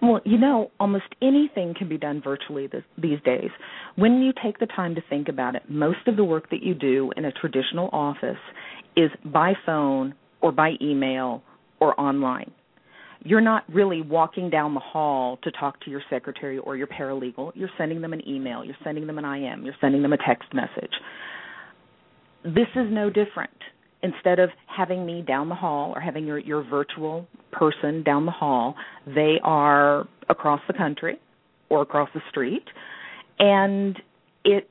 Well, 0.00 0.20
you 0.24 0.36
know, 0.36 0.70
almost 0.80 1.04
anything 1.22 1.74
can 1.78 1.88
be 1.88 1.96
done 1.96 2.20
virtually 2.22 2.66
this, 2.66 2.82
these 2.98 3.20
days. 3.24 3.50
When 3.94 4.20
you 4.20 4.32
take 4.42 4.58
the 4.58 4.66
time 4.66 4.96
to 4.96 5.02
think 5.08 5.28
about 5.28 5.54
it, 5.54 5.62
most 5.68 6.08
of 6.08 6.16
the 6.16 6.24
work 6.24 6.50
that 6.50 6.62
you 6.62 6.74
do 6.74 7.12
in 7.16 7.24
a 7.24 7.32
traditional 7.32 7.88
office 7.92 8.38
is 8.96 9.10
by 9.24 9.54
phone 9.64 10.14
or 10.40 10.52
by 10.52 10.72
email 10.80 11.42
or 11.80 11.98
online 12.00 12.52
you're 13.24 13.40
not 13.40 13.64
really 13.72 14.02
walking 14.02 14.50
down 14.50 14.74
the 14.74 14.80
hall 14.80 15.38
to 15.42 15.50
talk 15.52 15.80
to 15.84 15.90
your 15.90 16.02
secretary 16.10 16.58
or 16.58 16.76
your 16.76 16.86
paralegal. 16.86 17.52
You're 17.54 17.70
sending 17.78 18.00
them 18.00 18.12
an 18.12 18.26
email, 18.28 18.64
you're 18.64 18.76
sending 18.82 19.06
them 19.06 19.18
an 19.18 19.24
IM, 19.24 19.64
you're 19.64 19.76
sending 19.80 20.02
them 20.02 20.12
a 20.12 20.16
text 20.16 20.52
message. 20.52 20.92
This 22.44 22.68
is 22.74 22.86
no 22.90 23.08
different. 23.08 23.50
Instead 24.02 24.40
of 24.40 24.50
having 24.66 25.06
me 25.06 25.22
down 25.22 25.48
the 25.48 25.54
hall 25.54 25.92
or 25.94 26.00
having 26.00 26.26
your, 26.26 26.38
your 26.38 26.64
virtual 26.64 27.28
person 27.52 28.02
down 28.02 28.26
the 28.26 28.32
hall, 28.32 28.74
they 29.06 29.36
are 29.44 30.08
across 30.28 30.60
the 30.66 30.74
country 30.74 31.20
or 31.68 31.82
across 31.82 32.08
the 32.12 32.20
street. 32.28 32.64
And 33.38 33.96
it's 34.44 34.66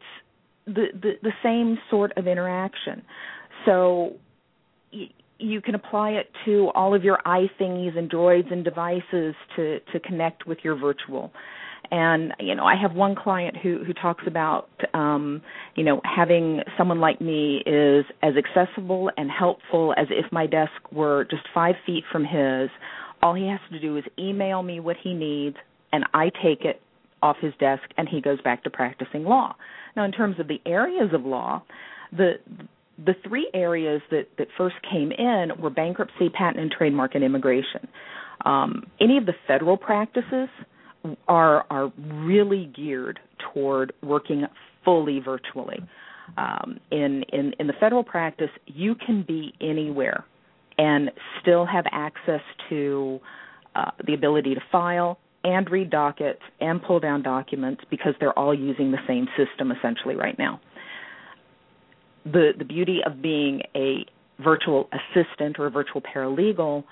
the, 0.66 0.88
the, 1.02 1.12
the 1.24 1.32
same 1.42 1.78
sort 1.90 2.12
of 2.18 2.28
interaction. 2.28 3.04
So 3.66 4.16
you 5.42 5.62
can 5.62 5.76
apply 5.76 6.12
it 6.12 6.30
to 6.46 6.70
all 6.76 6.94
of 6.94 7.04
your 7.04 7.20
iThingies 7.26 7.98
and 7.98 8.10
droids 8.10 8.52
and 8.52 8.64
devices 8.64 9.36
to 9.56 9.80
to 9.92 10.00
connect 10.00 10.46
with 10.46 10.60
your 10.64 10.76
virtual. 10.76 11.32
And 11.90 12.34
you 12.40 12.56
know, 12.56 12.64
I 12.64 12.76
have 12.76 12.94
one 12.94 13.16
client 13.16 13.58
who 13.58 13.84
who 13.84 13.94
talks 13.94 14.24
about 14.28 14.70
um, 14.94 15.42
you 15.76 15.84
know 15.84 16.00
having 16.04 16.62
someone 16.78 17.00
like 17.00 17.20
me 17.20 17.64
is 17.66 18.06
as 18.22 18.34
accessible 18.38 19.12
and 19.18 19.30
helpful 19.30 19.94
as 19.98 20.08
if 20.10 20.32
my 20.32 20.46
desk 20.46 20.72
were 20.92 21.26
just 21.30 21.44
five 21.54 21.76
feet 21.86 22.04
from 22.12 22.24
his. 22.24 22.70
All 23.24 23.34
he 23.34 23.48
has 23.48 23.60
to 23.72 23.80
do 23.80 23.98
is 23.98 24.04
email 24.18 24.64
me 24.64 24.80
what 24.80 24.96
he 25.02 25.14
needs, 25.14 25.58
and 25.92 26.06
I 26.14 26.32
take 26.44 26.66
it 26.66 26.82
off 27.22 27.38
his 27.40 27.54
desk, 27.60 27.84
and 27.98 28.10
he 28.10 28.20
goes 28.20 28.42
back 28.42 28.64
to 28.64 28.70
practicing 28.70 29.26
law. 29.26 29.56
Now, 29.96 30.06
in 30.06 30.12
terms 30.12 30.40
of 30.40 30.48
the 30.48 30.60
areas 30.66 31.14
of 31.14 31.24
law, 31.24 31.62
the 32.12 32.36
the 33.06 33.16
three 33.28 33.50
areas 33.54 34.02
that, 34.12 34.28
that 34.38 34.48
first 34.58 34.76
came 34.90 35.12
in 35.12 35.52
were 35.60 35.70
bankruptcy, 35.70 36.30
patent 36.30 36.60
and 36.60 36.72
trademark, 36.72 37.16
and 37.16 37.24
immigration. 37.24 37.88
Um, 38.46 38.88
any 39.00 39.18
of 39.18 39.26
the 39.26 39.34
federal 39.48 39.78
practices 39.78 40.50
are 41.28 41.66
are 41.70 41.92
really 41.98 42.72
geared 42.76 43.20
toward 43.54 43.94
working 44.04 44.46
fully 44.86 45.20
virtually. 45.20 45.80
Um, 46.38 46.80
in, 46.92 47.24
in 47.34 47.54
in 47.60 47.68
the 47.68 47.74
federal 47.80 48.04
practice, 48.04 48.50
you 48.66 48.96
can 48.96 49.24
be 49.28 49.54
anywhere 49.62 50.26
and 50.78 51.12
still 51.42 51.66
have 51.66 51.86
access 51.92 52.42
to 52.70 53.20
uh, 53.76 53.92
the 54.06 54.14
ability 54.14 54.56
to 54.56 54.62
file 54.72 55.20
and 55.44 55.70
read 55.70 55.90
dockets 55.90 56.42
and 56.60 56.82
pull 56.84 57.00
down 57.00 57.24
documents 57.24 57.84
because 57.90 58.14
they're 58.20 58.38
all 58.38 58.54
using 58.54 58.92
the 58.92 59.00
same 59.08 59.28
system 59.36 59.72
essentially 59.72 60.16
right 60.16 60.38
now 60.38 60.60
the 62.26 62.52
the 62.58 62.66
beauty 62.66 63.00
of 63.06 63.22
being 63.22 63.62
a 63.76 64.06
virtual 64.44 64.90
assistant 64.92 65.60
or 65.60 65.68
a 65.68 65.70
virtual 65.70 66.02
paralegal, 66.02 66.84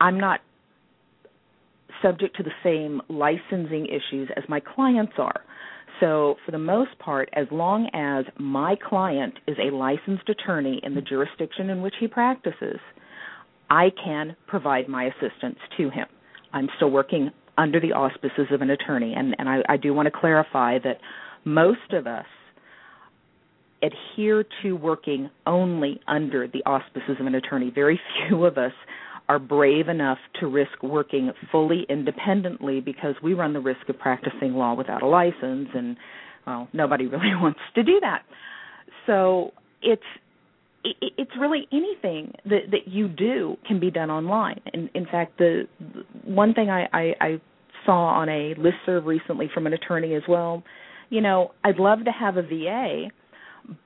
I'm 0.00 0.18
not 0.18 0.40
subject 2.02 2.36
to 2.36 2.42
the 2.42 2.50
same 2.62 3.02
licensing 3.08 3.86
issues 3.86 4.28
as 4.36 4.44
my 4.48 4.60
clients 4.60 5.12
are. 5.18 5.42
So, 5.98 6.36
for 6.46 6.52
the 6.52 6.58
most 6.58 6.98
part, 6.98 7.28
as 7.34 7.46
long 7.50 7.90
as 7.92 8.24
my 8.38 8.76
client 8.88 9.34
is 9.46 9.56
a 9.58 9.74
licensed 9.74 10.28
attorney 10.28 10.80
in 10.82 10.94
the 10.94 11.02
jurisdiction 11.02 11.68
in 11.68 11.82
which 11.82 11.94
he 12.00 12.08
practices, 12.08 12.78
I 13.68 13.90
can 14.02 14.34
provide 14.46 14.88
my 14.88 15.04
assistance 15.04 15.58
to 15.76 15.90
him. 15.90 16.06
I'm 16.52 16.68
still 16.76 16.90
working 16.90 17.30
under 17.58 17.80
the 17.80 17.92
auspices 17.92 18.46
of 18.50 18.62
an 18.62 18.70
attorney, 18.70 19.14
and, 19.14 19.36
and 19.38 19.48
I, 19.48 19.58
I 19.68 19.76
do 19.76 19.92
want 19.92 20.06
to 20.06 20.18
clarify 20.18 20.78
that 20.78 20.98
most 21.44 21.92
of 21.92 22.06
us 22.06 22.24
adhere 23.82 24.44
to 24.62 24.72
working 24.76 25.30
only 25.46 26.00
under 26.06 26.46
the 26.48 26.62
auspices 26.66 27.16
of 27.18 27.26
an 27.26 27.34
attorney. 27.34 27.70
Very 27.74 28.00
few 28.28 28.44
of 28.44 28.58
us 28.58 28.72
are 29.30 29.38
brave 29.38 29.88
enough 29.88 30.18
to 30.40 30.48
risk 30.48 30.82
working 30.82 31.30
fully 31.52 31.86
independently 31.88 32.80
because 32.80 33.14
we 33.22 33.32
run 33.32 33.52
the 33.52 33.60
risk 33.60 33.88
of 33.88 33.96
practicing 33.96 34.54
law 34.54 34.74
without 34.74 35.02
a 35.02 35.06
license 35.06 35.68
and 35.72 35.96
well 36.48 36.68
nobody 36.72 37.06
really 37.14 37.36
wants 37.36 37.60
to 37.76 37.84
do 37.84 38.00
that 38.00 38.24
so 39.06 39.52
it's 39.82 40.02
it's 40.82 41.30
really 41.38 41.68
anything 41.70 42.32
that 42.44 42.72
that 42.72 42.88
you 42.88 43.06
do 43.06 43.56
can 43.68 43.78
be 43.78 43.88
done 43.88 44.10
online 44.10 44.60
and 44.74 44.90
in 44.94 45.04
fact 45.04 45.38
the 45.38 45.68
one 46.24 46.52
thing 46.52 46.68
i 46.68 46.88
i, 46.92 47.14
I 47.20 47.40
saw 47.86 48.06
on 48.06 48.28
a 48.28 48.56
listserv 48.56 49.06
recently 49.06 49.48
from 49.54 49.64
an 49.68 49.72
attorney 49.74 50.14
as 50.14 50.22
well 50.28 50.64
you 51.08 51.20
know 51.20 51.52
i'd 51.62 51.78
love 51.78 52.04
to 52.04 52.10
have 52.10 52.36
a 52.36 52.42
va 52.42 53.10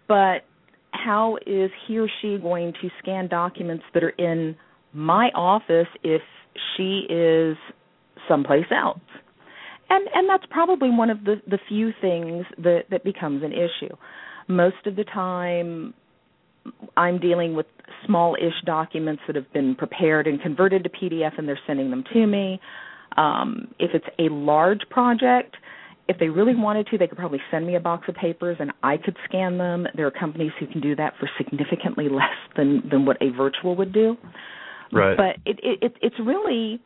but 0.08 0.44
how 0.92 1.36
is 1.46 1.70
he 1.86 1.98
or 1.98 2.08
she 2.22 2.38
going 2.38 2.72
to 2.80 2.88
scan 3.00 3.28
documents 3.28 3.84
that 3.94 4.02
are 4.02 4.10
in 4.10 4.56
my 4.92 5.30
office 5.34 5.88
if 6.02 6.22
she 6.76 7.06
is 7.08 7.56
someplace 8.28 8.66
else? 8.70 9.00
And 9.90 10.08
and 10.14 10.28
that's 10.28 10.44
probably 10.50 10.90
one 10.90 11.10
of 11.10 11.24
the 11.24 11.42
the 11.46 11.58
few 11.68 11.92
things 12.00 12.46
that 12.58 12.84
that 12.90 13.04
becomes 13.04 13.42
an 13.42 13.52
issue. 13.52 13.94
Most 14.48 14.86
of 14.86 14.96
the 14.96 15.04
time 15.04 15.94
I'm 16.96 17.18
dealing 17.18 17.54
with 17.54 17.66
small-ish 18.06 18.62
documents 18.64 19.22
that 19.26 19.36
have 19.36 19.52
been 19.52 19.74
prepared 19.74 20.26
and 20.26 20.40
converted 20.40 20.84
to 20.84 20.90
PDF 20.90 21.32
and 21.36 21.46
they're 21.46 21.58
sending 21.66 21.90
them 21.90 22.04
to 22.12 22.26
me. 22.26 22.60
Um, 23.16 23.68
if 23.78 23.90
it's 23.94 24.06
a 24.18 24.32
large 24.32 24.80
project, 24.90 25.56
if 26.06 26.18
they 26.18 26.28
really 26.28 26.54
wanted 26.54 26.86
to, 26.88 26.98
they 26.98 27.06
could 27.06 27.18
probably 27.18 27.40
send 27.50 27.66
me 27.66 27.76
a 27.76 27.80
box 27.80 28.08
of 28.08 28.14
papers 28.14 28.56
and 28.60 28.72
I 28.82 28.96
could 28.98 29.16
scan 29.26 29.56
them. 29.56 29.86
There 29.96 30.06
are 30.06 30.10
companies 30.10 30.52
who 30.60 30.66
can 30.66 30.80
do 30.80 30.94
that 30.96 31.14
for 31.18 31.28
significantly 31.38 32.08
less 32.10 32.36
than 32.56 32.82
than 32.90 33.06
what 33.06 33.16
a 33.22 33.30
virtual 33.30 33.76
would 33.76 33.92
do. 33.92 34.16
Right. 34.92 35.16
But 35.16 35.36
it, 35.46 35.58
it 35.62 35.96
it's 36.02 36.16
really 36.24 36.80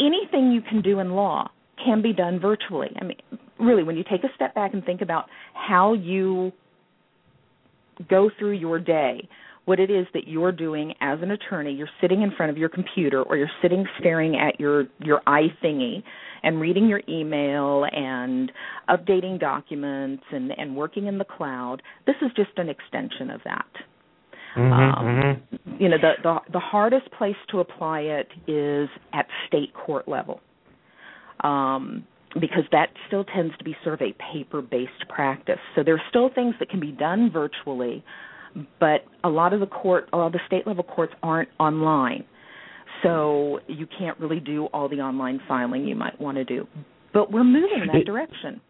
anything 0.00 0.52
you 0.52 0.62
can 0.62 0.80
do 0.82 0.98
in 0.98 1.12
law 1.12 1.50
can 1.84 2.00
be 2.00 2.12
done 2.12 2.40
virtually. 2.40 2.90
I 3.00 3.04
mean, 3.04 3.18
really, 3.58 3.82
when 3.82 3.96
you 3.96 4.04
take 4.04 4.24
a 4.24 4.34
step 4.34 4.54
back 4.54 4.72
and 4.72 4.84
think 4.84 5.02
about 5.02 5.26
how 5.54 5.92
you 5.92 6.52
go 8.08 8.30
through 8.38 8.52
your 8.52 8.78
day, 8.78 9.28
what 9.64 9.78
it 9.78 9.90
is 9.90 10.06
that 10.14 10.26
you're 10.26 10.52
doing 10.52 10.94
as 11.00 11.18
an 11.22 11.30
attorney, 11.30 11.72
you're 11.72 11.88
sitting 12.00 12.22
in 12.22 12.32
front 12.36 12.50
of 12.50 12.58
your 12.58 12.68
computer 12.68 13.22
or 13.22 13.36
you're 13.36 13.50
sitting 13.60 13.84
staring 14.00 14.36
at 14.36 14.58
your 14.58 14.86
your 15.00 15.20
eye 15.26 15.48
thingy 15.62 16.02
and 16.42 16.60
reading 16.60 16.88
your 16.88 17.00
email 17.08 17.84
and 17.90 18.52
updating 18.88 19.38
documents 19.38 20.24
and 20.32 20.52
and 20.58 20.76
working 20.76 21.06
in 21.06 21.18
the 21.18 21.24
cloud. 21.24 21.82
This 22.06 22.16
is 22.22 22.30
just 22.36 22.50
an 22.56 22.68
extension 22.68 23.30
of 23.30 23.40
that. 23.44 23.66
Mm-hmm, 24.56 24.72
um, 24.72 25.06
mm-hmm. 25.06 25.82
You 25.82 25.88
know, 25.88 25.96
the, 25.98 26.12
the 26.22 26.38
the 26.52 26.60
hardest 26.60 27.10
place 27.12 27.36
to 27.50 27.60
apply 27.60 28.00
it 28.00 28.28
is 28.46 28.88
at 29.12 29.26
state 29.46 29.72
court 29.72 30.06
level, 30.06 30.40
um, 31.42 32.06
because 32.34 32.64
that 32.70 32.88
still 33.06 33.24
tends 33.24 33.56
to 33.58 33.64
be 33.64 33.74
sort 33.82 34.00
of 34.00 34.06
a 34.06 34.14
paper-based 34.32 35.08
practice. 35.08 35.58
So 35.74 35.82
there 35.82 35.94
are 35.94 36.02
still 36.10 36.28
things 36.34 36.54
that 36.58 36.68
can 36.68 36.80
be 36.80 36.92
done 36.92 37.30
virtually, 37.32 38.04
but 38.78 39.06
a 39.24 39.28
lot 39.30 39.54
of 39.54 39.60
the 39.60 39.66
court, 39.66 40.08
a 40.12 40.18
lot 40.18 40.26
of 40.26 40.32
the 40.32 40.40
state 40.46 40.66
level 40.66 40.84
courts 40.84 41.14
aren't 41.22 41.48
online, 41.58 42.24
so 43.02 43.60
you 43.68 43.86
can't 43.98 44.18
really 44.18 44.40
do 44.40 44.66
all 44.66 44.88
the 44.88 44.96
online 44.96 45.40
filing 45.48 45.86
you 45.86 45.96
might 45.96 46.20
want 46.20 46.36
to 46.36 46.44
do. 46.44 46.66
But 47.12 47.30
we're 47.30 47.44
moving 47.44 47.80
in 47.82 47.88
that 47.88 48.06
direction. 48.06 48.60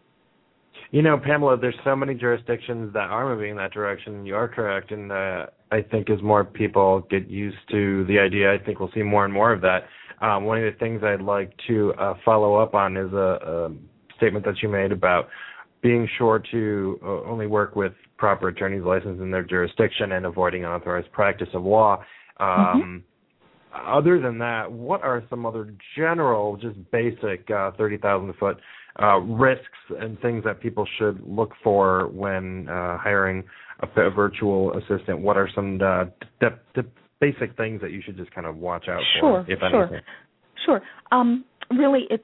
You 0.91 1.01
know, 1.01 1.17
Pamela, 1.17 1.57
there's 1.57 1.75
so 1.83 1.95
many 1.95 2.13
jurisdictions 2.13 2.93
that 2.93 3.09
are 3.09 3.33
moving 3.33 3.51
in 3.51 3.57
that 3.57 3.71
direction. 3.71 4.25
You 4.25 4.35
are 4.35 4.47
correct, 4.47 4.91
and 4.91 5.11
uh, 5.11 5.47
I 5.71 5.81
think 5.81 6.09
as 6.09 6.21
more 6.21 6.43
people 6.43 7.01
get 7.09 7.27
used 7.29 7.57
to 7.71 8.05
the 8.05 8.19
idea, 8.19 8.53
I 8.53 8.63
think 8.63 8.79
we'll 8.79 8.91
see 8.93 9.01
more 9.01 9.25
and 9.25 9.33
more 9.33 9.51
of 9.51 9.61
that. 9.61 9.85
Um, 10.21 10.45
one 10.45 10.63
of 10.63 10.71
the 10.71 10.77
things 10.77 11.01
I'd 11.03 11.21
like 11.21 11.51
to 11.67 11.93
uh, 11.95 12.13
follow 12.23 12.55
up 12.55 12.75
on 12.75 12.95
is 12.95 13.11
a, 13.11 13.15
a 13.17 13.71
statement 14.17 14.45
that 14.45 14.61
you 14.61 14.69
made 14.69 14.91
about 14.91 15.29
being 15.81 16.07
sure 16.17 16.41
to 16.51 16.99
uh, 17.03 17.29
only 17.29 17.47
work 17.47 17.75
with 17.75 17.93
proper 18.17 18.49
attorneys 18.49 18.83
licensed 18.83 19.21
in 19.21 19.31
their 19.31 19.43
jurisdiction 19.43 20.13
and 20.13 20.25
avoiding 20.25 20.63
unauthorized 20.63 21.11
practice 21.11 21.49
of 21.53 21.63
law. 21.63 22.03
Um, 22.39 22.47
mm-hmm. 22.47 22.97
Other 23.73 24.21
than 24.21 24.37
that, 24.39 24.71
what 24.71 25.01
are 25.01 25.23
some 25.29 25.45
other 25.45 25.73
general, 25.95 26.57
just 26.57 26.77
basic 26.91 27.49
uh, 27.49 27.71
30,000 27.77 28.33
foot 28.39 28.57
uh, 29.01 29.17
risks 29.17 29.65
and 29.99 30.19
things 30.19 30.43
that 30.43 30.61
people 30.61 30.87
should 30.99 31.19
look 31.25 31.51
for 31.63 32.07
when 32.09 32.69
uh, 32.69 32.97
hiring 32.97 33.43
a, 33.79 34.01
a, 34.01 34.11
virtual 34.11 34.73
assistant? 34.77 35.19
What 35.19 35.37
are 35.37 35.49
some 35.55 35.75
uh, 35.81 36.05
the, 36.39 36.59
the 36.75 36.85
basic 37.19 37.57
things 37.57 37.81
that 37.81 37.91
you 37.91 38.01
should 38.05 38.17
just 38.17 38.31
kind 38.35 38.45
of 38.45 38.57
watch 38.57 38.85
out 38.87 39.01
for, 39.19 39.43
sure, 39.45 39.45
if 39.47 39.59
sure. 39.59 39.83
anything? 39.83 40.01
Sure. 40.65 40.81
Um, 41.11 41.43
really, 41.71 42.01
it's 42.09 42.23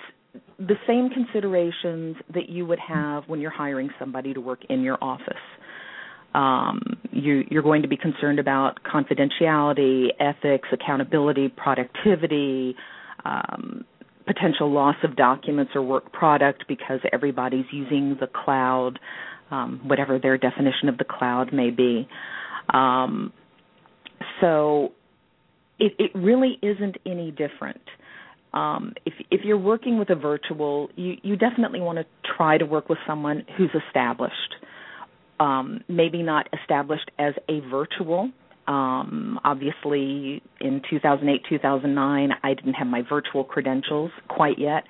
the 0.60 0.75
same 0.86 1.10
considerations 1.10 2.18
that 2.34 2.50
you 2.50 2.65
would 2.65 2.79
have 2.79 3.24
when 3.27 3.39
you're 3.39 3.50
hiring 3.50 3.89
somebody 3.98 4.34
to 4.34 4.41
work 4.41 4.60
in 4.70 4.82
your 4.82 4.98
office. 5.01 5.34
Um, 6.36 6.99
you, 7.12 7.44
you're 7.50 7.63
going 7.63 7.82
to 7.82 7.88
be 7.88 7.98
concerned 7.98 8.39
about 8.39 8.80
confidentiality, 8.84 10.08
ethics, 10.20 10.68
accountability, 10.72 11.50
productivity, 11.50 12.75
um, 13.25 13.86
potential 14.25 14.72
loss 14.72 14.96
of 15.04 15.16
documents 15.16 15.72
or 15.75 15.82
work 15.82 16.12
product 16.13 16.66
because 16.68 17.00
everybody's 17.12 17.66
using 17.72 18.16
the 18.20 18.28
cloud, 18.28 19.00
um, 19.50 19.82
whatever 19.86 20.20
their 20.20 20.38
definition 20.38 20.88
of 20.88 20.98
the 20.98 21.04
cloud 21.04 21.51
may 21.51 21.72
be. 21.72 22.08
Um, 22.72 23.34
so 24.39 24.92
it, 25.80 25.94
it 25.98 26.12
really 26.13 26.60
isn't 26.62 26.98
any 27.06 27.32
different. 27.32 27.82
Um, 28.54 28.94
if 29.06 29.13
if 29.30 29.42
you're 29.44 29.60
working 29.60 30.00
with 30.00 30.10
a 30.10 30.16
virtual, 30.16 30.89
you 30.96 31.16
you 31.22 31.36
definitely 31.36 31.82
want 31.82 32.00
to 32.00 32.06
try 32.36 32.58
to 32.58 32.66
work 32.66 32.89
with 32.89 32.98
someone 33.08 33.46
who's 33.58 33.70
established. 33.88 34.56
Um, 35.39 35.86
maybe 35.88 36.22
not 36.22 36.50
established 36.53 37.10
as 37.17 37.34
a 37.48 37.62
virtual, 37.72 38.29
um, 38.69 39.39
obviously, 39.43 40.43
in 40.62 40.81
2008, 40.91 41.41
2009, 41.50 42.29
I 42.43 42.53
didn't 42.53 42.75
have 42.75 42.86
my 42.86 43.01
virtual 43.01 43.43
credentials 43.43 44.12
quite 44.27 44.60
yet, 44.60 44.84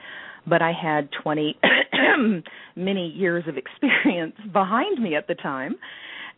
but 0.45 0.61
I 0.61 0.73
had 0.73 1.07
20 1.23 1.57
many 2.75 3.07
years 3.07 3.45
of 3.47 3.55
experience 3.55 4.35
behind 4.53 5.01
me 5.01 5.15
at 5.15 5.27
the 5.27 5.35
time, 5.35 5.75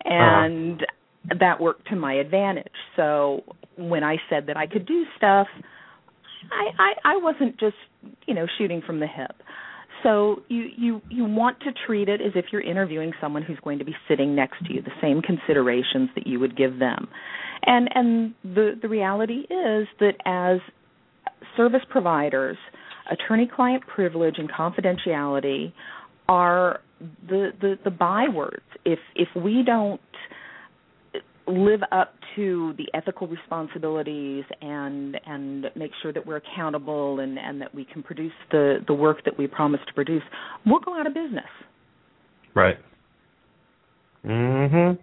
uh-huh. 0.06 0.14
and 0.14 0.84
uh-huh. 0.84 1.36
that 1.40 1.60
worked 1.60 1.88
to 1.88 1.96
my 1.96 2.14
advantage. 2.14 2.68
So 2.96 3.44
when 3.76 4.04
I 4.04 4.18
said 4.30 4.46
that 4.46 4.58
I 4.58 4.68
could 4.68 4.86
do 4.86 5.06
stuff, 5.18 5.48
I, 6.52 6.84
I, 6.84 7.14
I 7.14 7.18
wasn't 7.18 7.60
just 7.60 7.76
you 8.28 8.36
know 8.36 8.46
shooting 8.60 8.84
from 8.86 9.00
the 9.00 9.08
hip. 9.08 9.36
So 10.04 10.42
you 10.48 10.68
you 10.78 11.02
you 11.10 11.26
want 11.26 11.60
to 11.62 11.72
treat 11.86 12.10
it 12.10 12.22
as 12.22 12.32
if 12.36 12.46
you're 12.52 12.62
interviewing 12.62 13.12
someone 13.22 13.44
who's 13.44 13.60
going 13.64 13.80
to 13.80 13.86
be 13.86 13.96
sitting 14.08 14.36
next 14.36 14.66
to 14.66 14.74
you, 14.74 14.82
the 14.82 14.92
same 15.02 15.22
considerations 15.22 16.10
that 16.16 16.26
you 16.26 16.40
would 16.40 16.58
give 16.58 16.80
them. 16.80 17.08
And 17.64 17.90
and 17.94 18.34
the 18.44 18.80
the 18.82 18.90
reality 18.90 19.42
is 19.50 19.88
that 20.00 20.14
as 20.26 20.60
service 21.56 21.82
providers, 21.90 22.58
attorney 23.12 23.50
client 23.54 23.84
privilege 23.88 24.36
and 24.38 24.50
confidentiality 24.52 25.74
are 26.28 26.80
the 27.28 27.52
the 27.60 27.78
the 27.84 27.92
bywords. 27.92 28.64
If 28.86 29.00
if 29.16 29.28
we 29.36 29.64
don't 29.66 30.02
live 31.52 31.82
up 31.92 32.14
to 32.36 32.74
the 32.78 32.86
ethical 32.94 33.28
responsibilities 33.28 34.44
and 34.62 35.20
and 35.26 35.66
make 35.76 35.92
sure 36.02 36.14
that 36.14 36.26
we're 36.26 36.38
accountable 36.38 37.20
and 37.20 37.38
and 37.38 37.62
that 37.62 37.74
we 37.74 37.86
can 37.86 38.02
produce 38.04 38.34
the 38.52 38.84
the 38.88 38.94
work 38.94 39.24
that 39.26 39.38
we 39.38 39.48
promise 39.48 39.82
to 39.88 39.94
produce, 39.94 40.24
we'll 40.66 40.80
go 40.80 40.98
out 40.98 41.08
of 41.08 41.14
business. 41.14 41.46
Right. 42.56 42.78
Mhm. 44.26 44.98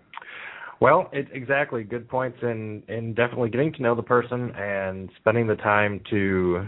Well, 0.80 1.10
it, 1.12 1.26
exactly. 1.32 1.82
Good 1.82 2.08
points, 2.08 2.38
in 2.42 2.82
and 2.88 3.16
definitely 3.16 3.50
getting 3.50 3.72
to 3.72 3.82
know 3.82 3.96
the 3.96 4.02
person 4.02 4.52
and 4.52 5.10
spending 5.16 5.48
the 5.48 5.56
time 5.56 6.00
to 6.10 6.64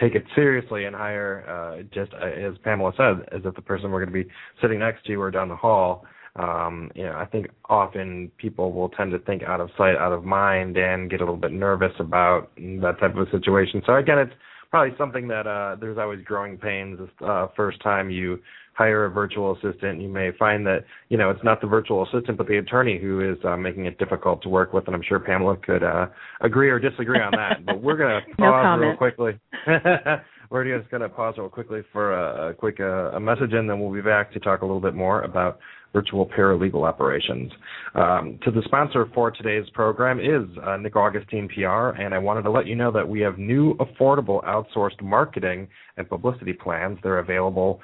take 0.00 0.16
it 0.16 0.24
seriously 0.34 0.86
and 0.86 0.96
hire, 0.96 1.44
uh, 1.48 1.82
just 1.94 2.12
uh, 2.14 2.26
as 2.26 2.54
Pamela 2.64 2.92
said, 2.96 3.28
as 3.32 3.42
if 3.44 3.54
the 3.54 3.62
person 3.62 3.92
we're 3.92 4.04
going 4.04 4.12
to 4.12 4.24
be 4.24 4.28
sitting 4.60 4.80
next 4.80 5.06
to 5.06 5.14
or 5.14 5.30
down 5.30 5.48
the 5.48 5.56
hall 5.56 6.04
um, 6.36 6.90
you 6.94 7.04
know, 7.04 7.12
I 7.12 7.26
think 7.26 7.46
often 7.66 8.30
people 8.38 8.72
will 8.72 8.88
tend 8.88 9.12
to 9.12 9.18
think 9.20 9.42
out 9.44 9.60
of 9.60 9.70
sight, 9.78 9.96
out 9.96 10.12
of 10.12 10.24
mind, 10.24 10.76
and 10.76 11.08
get 11.08 11.20
a 11.20 11.24
little 11.24 11.36
bit 11.36 11.52
nervous 11.52 11.92
about 12.00 12.50
that 12.56 12.96
type 13.00 13.16
of 13.16 13.28
a 13.28 13.30
situation. 13.30 13.82
So 13.86 13.94
again, 13.94 14.18
it's 14.18 14.32
probably 14.70 14.96
something 14.98 15.28
that 15.28 15.46
uh, 15.46 15.76
there's 15.78 15.96
always 15.96 16.24
growing 16.24 16.58
pains. 16.58 16.98
Uh, 17.24 17.46
first 17.56 17.80
time 17.82 18.10
you 18.10 18.40
hire 18.72 19.04
a 19.04 19.10
virtual 19.10 19.52
assistant, 19.52 20.02
you 20.02 20.08
may 20.08 20.32
find 20.36 20.66
that 20.66 20.84
you 21.08 21.16
know 21.16 21.30
it's 21.30 21.44
not 21.44 21.60
the 21.60 21.68
virtual 21.68 22.04
assistant, 22.04 22.36
but 22.36 22.48
the 22.48 22.56
attorney 22.56 22.98
who 23.00 23.20
is 23.20 23.38
uh, 23.44 23.56
making 23.56 23.86
it 23.86 23.96
difficult 23.98 24.42
to 24.42 24.48
work 24.48 24.72
with. 24.72 24.88
And 24.88 24.96
I'm 24.96 25.02
sure 25.06 25.20
Pamela 25.20 25.56
could 25.56 25.84
uh, 25.84 26.06
agree 26.40 26.68
or 26.68 26.80
disagree 26.80 27.20
on 27.20 27.30
that. 27.36 27.64
but 27.64 27.80
we're 27.80 27.96
going 27.96 28.20
to 28.28 28.36
pause 28.36 28.80
no 28.80 28.86
real 28.88 28.96
quickly. 28.96 29.38
we're 30.50 30.78
just 30.78 30.90
going 30.90 31.02
to 31.02 31.08
pause 31.08 31.34
real 31.38 31.48
quickly 31.48 31.82
for 31.92 32.12
a, 32.12 32.50
a 32.50 32.54
quick 32.54 32.80
uh, 32.80 33.12
a 33.12 33.20
message, 33.20 33.52
and 33.52 33.68
then 33.68 33.80
we'll 33.80 33.92
be 33.92 34.00
back 34.00 34.32
to 34.32 34.40
talk 34.40 34.62
a 34.62 34.64
little 34.64 34.80
bit 34.80 34.94
more 34.94 35.22
about 35.22 35.58
virtual 35.92 36.26
paralegal 36.26 36.86
operations. 36.86 37.52
Um, 37.94 38.38
to 38.42 38.50
the 38.50 38.62
sponsor 38.64 39.06
for 39.14 39.30
today's 39.30 39.68
program 39.74 40.18
is 40.18 40.48
uh, 40.66 40.76
Nick 40.76 40.96
Augustine 40.96 41.48
PR, 41.48 41.90
and 42.00 42.12
I 42.12 42.18
wanted 42.18 42.42
to 42.42 42.50
let 42.50 42.66
you 42.66 42.74
know 42.74 42.90
that 42.90 43.08
we 43.08 43.20
have 43.20 43.38
new 43.38 43.74
affordable 43.76 44.44
outsourced 44.44 45.00
marketing 45.00 45.68
and 45.96 46.08
publicity 46.08 46.52
plans. 46.52 46.98
They're 47.02 47.20
available 47.20 47.80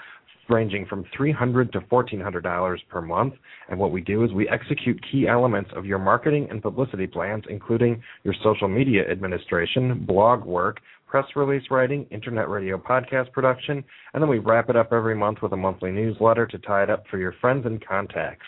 ranging 0.51 0.85
from 0.87 1.05
$300 1.19 1.73
to 1.73 1.81
$1,400 1.81 2.79
per 2.89 3.01
month. 3.01 3.35
And 3.69 3.79
what 3.79 3.93
we 3.93 4.01
do 4.01 4.25
is 4.25 4.33
we 4.33 4.49
execute 4.49 5.01
key 5.11 5.29
elements 5.29 5.71
of 5.77 5.87
your 5.87 5.99
marketing 5.99 6.49
and 6.51 6.61
publicity 6.61 7.07
plans, 7.07 7.45
including 7.49 8.03
your 8.25 8.35
social 8.43 8.69
media 8.69 9.09
administration, 9.09 10.05
blog 10.07 10.45
work, 10.45 10.81
press 11.11 11.27
release 11.35 11.65
writing, 11.73 12.07
internet 12.13 12.49
radio 12.49 12.79
podcast 12.79 13.33
production, 13.33 13.83
and 14.15 14.23
then 14.23 14.31
we 14.31 14.39
wrap 14.39 14.71
it 14.71 14.77
up 14.77 14.93
every 14.93 15.15
month 15.17 15.39
with 15.43 15.53
a 15.53 15.57
monthly 15.57 15.91
newsletter 15.91 16.47
to 16.47 16.59
tie 16.59 16.85
it 16.85 16.91
up 16.91 17.03
for 17.11 17.19
your 17.19 17.35
friends 17.41 17.67
and 17.67 17.85
contacts. 17.85 18.47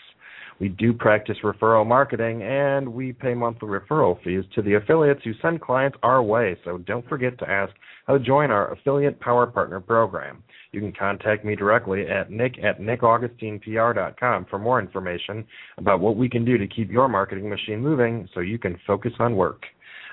We 0.61 0.69
do 0.69 0.93
practice 0.93 1.39
referral 1.43 1.85
marketing 1.85 2.45
and 2.45 2.87
we 2.87 3.13
pay 3.13 3.35
monthly 3.35 3.69
referral 3.69 4.23
fees 4.23 4.45
to 4.55 4.63
the 4.63 4.75
affiliates 4.75 5.23
who 5.25 5.33
send 5.43 5.61
clients 5.61 5.99
our 6.05 6.23
way, 6.23 6.57
so 6.65 6.79
don't 6.79 7.09
forget 7.09 7.37
to 7.41 7.51
ask 7.51 7.73
how 8.07 8.17
to 8.17 8.25
join 8.25 8.53
our 8.53 8.73
affiliate 8.73 9.19
power 9.19 9.49
partner 9.49 9.81
program. 9.81 10.45
You 10.71 10.79
can 10.79 10.93
contact 10.93 11.45
me 11.45 11.57
directly 11.57 12.07
at 12.09 12.31
nick 12.31 12.63
at 12.63 12.81
nickaugustinepr.com 12.81 14.47
for 14.49 14.59
more 14.61 14.79
information 14.79 15.45
about 15.79 15.99
what 15.99 16.17
we 16.17 16.29
can 16.29 16.45
do 16.45 16.57
to 16.59 16.69
keep 16.69 16.93
your 16.93 17.09
marketing 17.09 17.51
machine 17.51 17.81
moving 17.81 18.29
so 18.33 18.39
you 18.39 18.59
can 18.61 18.79
focus 18.87 19.13
on 19.19 19.35
work. 19.35 19.65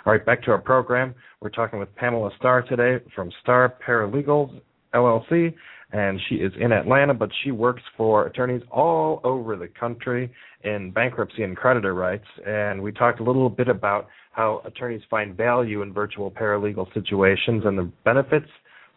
All 0.05 0.13
right, 0.13 0.25
back 0.25 0.41
to 0.43 0.51
our 0.51 0.59
program. 0.59 1.13
We're 1.41 1.49
talking 1.49 1.77
with 1.77 1.93
Pamela 1.95 2.29
Starr 2.37 2.61
today 2.61 3.03
from 3.13 3.29
Starr 3.41 3.75
Paralegals 3.85 4.61
LLC, 4.93 5.53
and 5.91 6.19
she 6.29 6.35
is 6.35 6.53
in 6.57 6.71
Atlanta, 6.71 7.13
but 7.13 7.29
she 7.43 7.51
works 7.51 7.81
for 7.97 8.25
attorneys 8.25 8.61
all 8.71 9.19
over 9.25 9.57
the 9.57 9.67
country 9.67 10.31
in 10.63 10.91
bankruptcy 10.91 11.43
and 11.43 11.57
creditor 11.57 11.93
rights. 11.93 12.23
And 12.47 12.81
we 12.81 12.93
talked 12.93 13.19
a 13.19 13.23
little 13.23 13.49
bit 13.49 13.67
about 13.67 14.07
how 14.31 14.61
attorneys 14.63 15.01
find 15.09 15.35
value 15.35 15.81
in 15.81 15.91
virtual 15.91 16.31
paralegal 16.31 16.93
situations 16.93 17.63
and 17.65 17.77
the 17.77 17.91
benefits. 18.05 18.47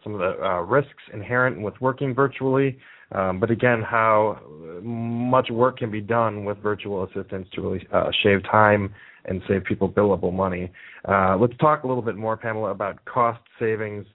some 0.05 0.13
of 0.13 0.19
the 0.19 0.41
uh, 0.41 0.61
risks 0.61 1.03
inherent 1.13 1.61
with 1.61 1.73
working 1.81 2.15
virtually, 2.15 2.77
um, 3.11 3.41
but 3.41 3.51
again, 3.51 3.81
how 3.81 4.39
much 4.81 5.49
work 5.49 5.79
can 5.79 5.91
be 5.91 6.01
done 6.01 6.45
with 6.45 6.57
virtual 6.59 7.03
assistants 7.03 7.49
to 7.53 7.61
really 7.61 7.87
uh, 7.91 8.09
shave 8.23 8.41
time 8.43 8.93
and 9.25 9.41
save 9.47 9.63
people 9.63 9.89
billable 9.89 10.33
money. 10.33 10.71
Uh, 11.07 11.37
let's 11.37 11.55
talk 11.57 11.83
a 11.83 11.87
little 11.87 12.01
bit 12.01 12.15
more, 12.15 12.37
Pamela, 12.37 12.71
about 12.71 13.03
cost 13.05 13.41
savings 13.59 14.05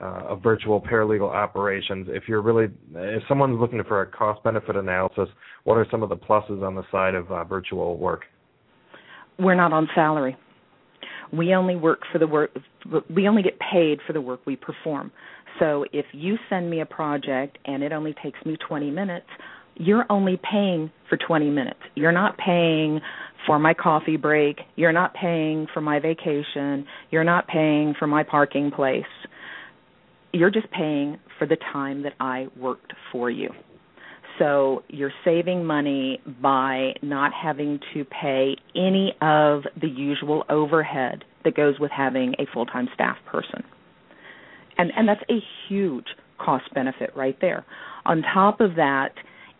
uh, 0.00 0.24
of 0.28 0.42
virtual 0.42 0.80
paralegal 0.80 1.30
operations. 1.30 2.08
If 2.10 2.24
you're 2.28 2.42
really, 2.42 2.68
if 2.94 3.22
someone's 3.28 3.60
looking 3.60 3.82
for 3.86 4.02
a 4.02 4.06
cost 4.06 4.42
benefit 4.42 4.76
analysis, 4.76 5.28
what 5.64 5.74
are 5.74 5.86
some 5.90 6.02
of 6.02 6.08
the 6.08 6.16
pluses 6.16 6.66
on 6.66 6.74
the 6.74 6.82
side 6.90 7.14
of 7.14 7.30
uh, 7.30 7.44
virtual 7.44 7.96
work? 7.96 8.22
We're 9.38 9.54
not 9.54 9.72
on 9.72 9.88
salary. 9.94 10.36
We 11.32 11.54
only 11.54 11.76
work 11.76 12.00
for 12.12 12.18
the 12.18 12.26
work. 12.26 12.50
We 13.10 13.28
only 13.28 13.42
get 13.42 13.58
paid 13.58 13.98
for 14.06 14.12
the 14.12 14.20
work 14.20 14.40
we 14.46 14.56
perform. 14.56 15.10
So 15.58 15.84
if 15.92 16.06
you 16.12 16.36
send 16.48 16.70
me 16.70 16.80
a 16.80 16.86
project 16.86 17.58
and 17.64 17.82
it 17.82 17.92
only 17.92 18.14
takes 18.22 18.38
me 18.44 18.56
20 18.68 18.90
minutes, 18.90 19.26
you're 19.76 20.06
only 20.10 20.40
paying 20.50 20.90
for 21.08 21.16
20 21.16 21.50
minutes. 21.50 21.80
You're 21.94 22.12
not 22.12 22.36
paying 22.38 23.00
for 23.46 23.58
my 23.58 23.74
coffee 23.74 24.16
break. 24.16 24.60
You're 24.76 24.92
not 24.92 25.14
paying 25.14 25.66
for 25.72 25.80
my 25.80 26.00
vacation. 26.00 26.86
You're 27.10 27.24
not 27.24 27.46
paying 27.48 27.94
for 27.98 28.06
my 28.06 28.22
parking 28.22 28.70
place. 28.70 29.04
You're 30.32 30.50
just 30.50 30.70
paying 30.70 31.18
for 31.38 31.46
the 31.46 31.56
time 31.72 32.02
that 32.02 32.14
I 32.20 32.48
worked 32.56 32.92
for 33.12 33.30
you. 33.30 33.50
So 34.38 34.82
you're 34.88 35.12
saving 35.24 35.64
money 35.64 36.20
by 36.42 36.94
not 37.02 37.32
having 37.32 37.78
to 37.94 38.04
pay 38.04 38.56
any 38.74 39.14
of 39.20 39.62
the 39.80 39.88
usual 39.88 40.44
overhead 40.48 41.24
that 41.44 41.54
goes 41.54 41.78
with 41.78 41.92
having 41.92 42.34
a 42.38 42.46
full-time 42.52 42.88
staff 42.94 43.16
person. 43.30 43.62
And 44.76 44.90
and 44.96 45.08
that's 45.08 45.22
a 45.30 45.38
huge 45.68 46.06
cost 46.38 46.72
benefit 46.74 47.10
right 47.14 47.36
there. 47.40 47.64
On 48.06 48.22
top 48.22 48.60
of 48.60 48.74
that, 48.74 49.14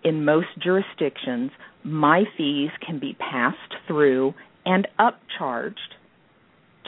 in 0.04 0.24
most 0.24 0.48
jurisdictions, 0.62 1.50
my 1.82 2.24
fees 2.36 2.70
can 2.86 2.98
be 2.98 3.16
passed 3.18 3.56
through 3.86 4.34
and 4.64 4.86
upcharged 4.98 5.74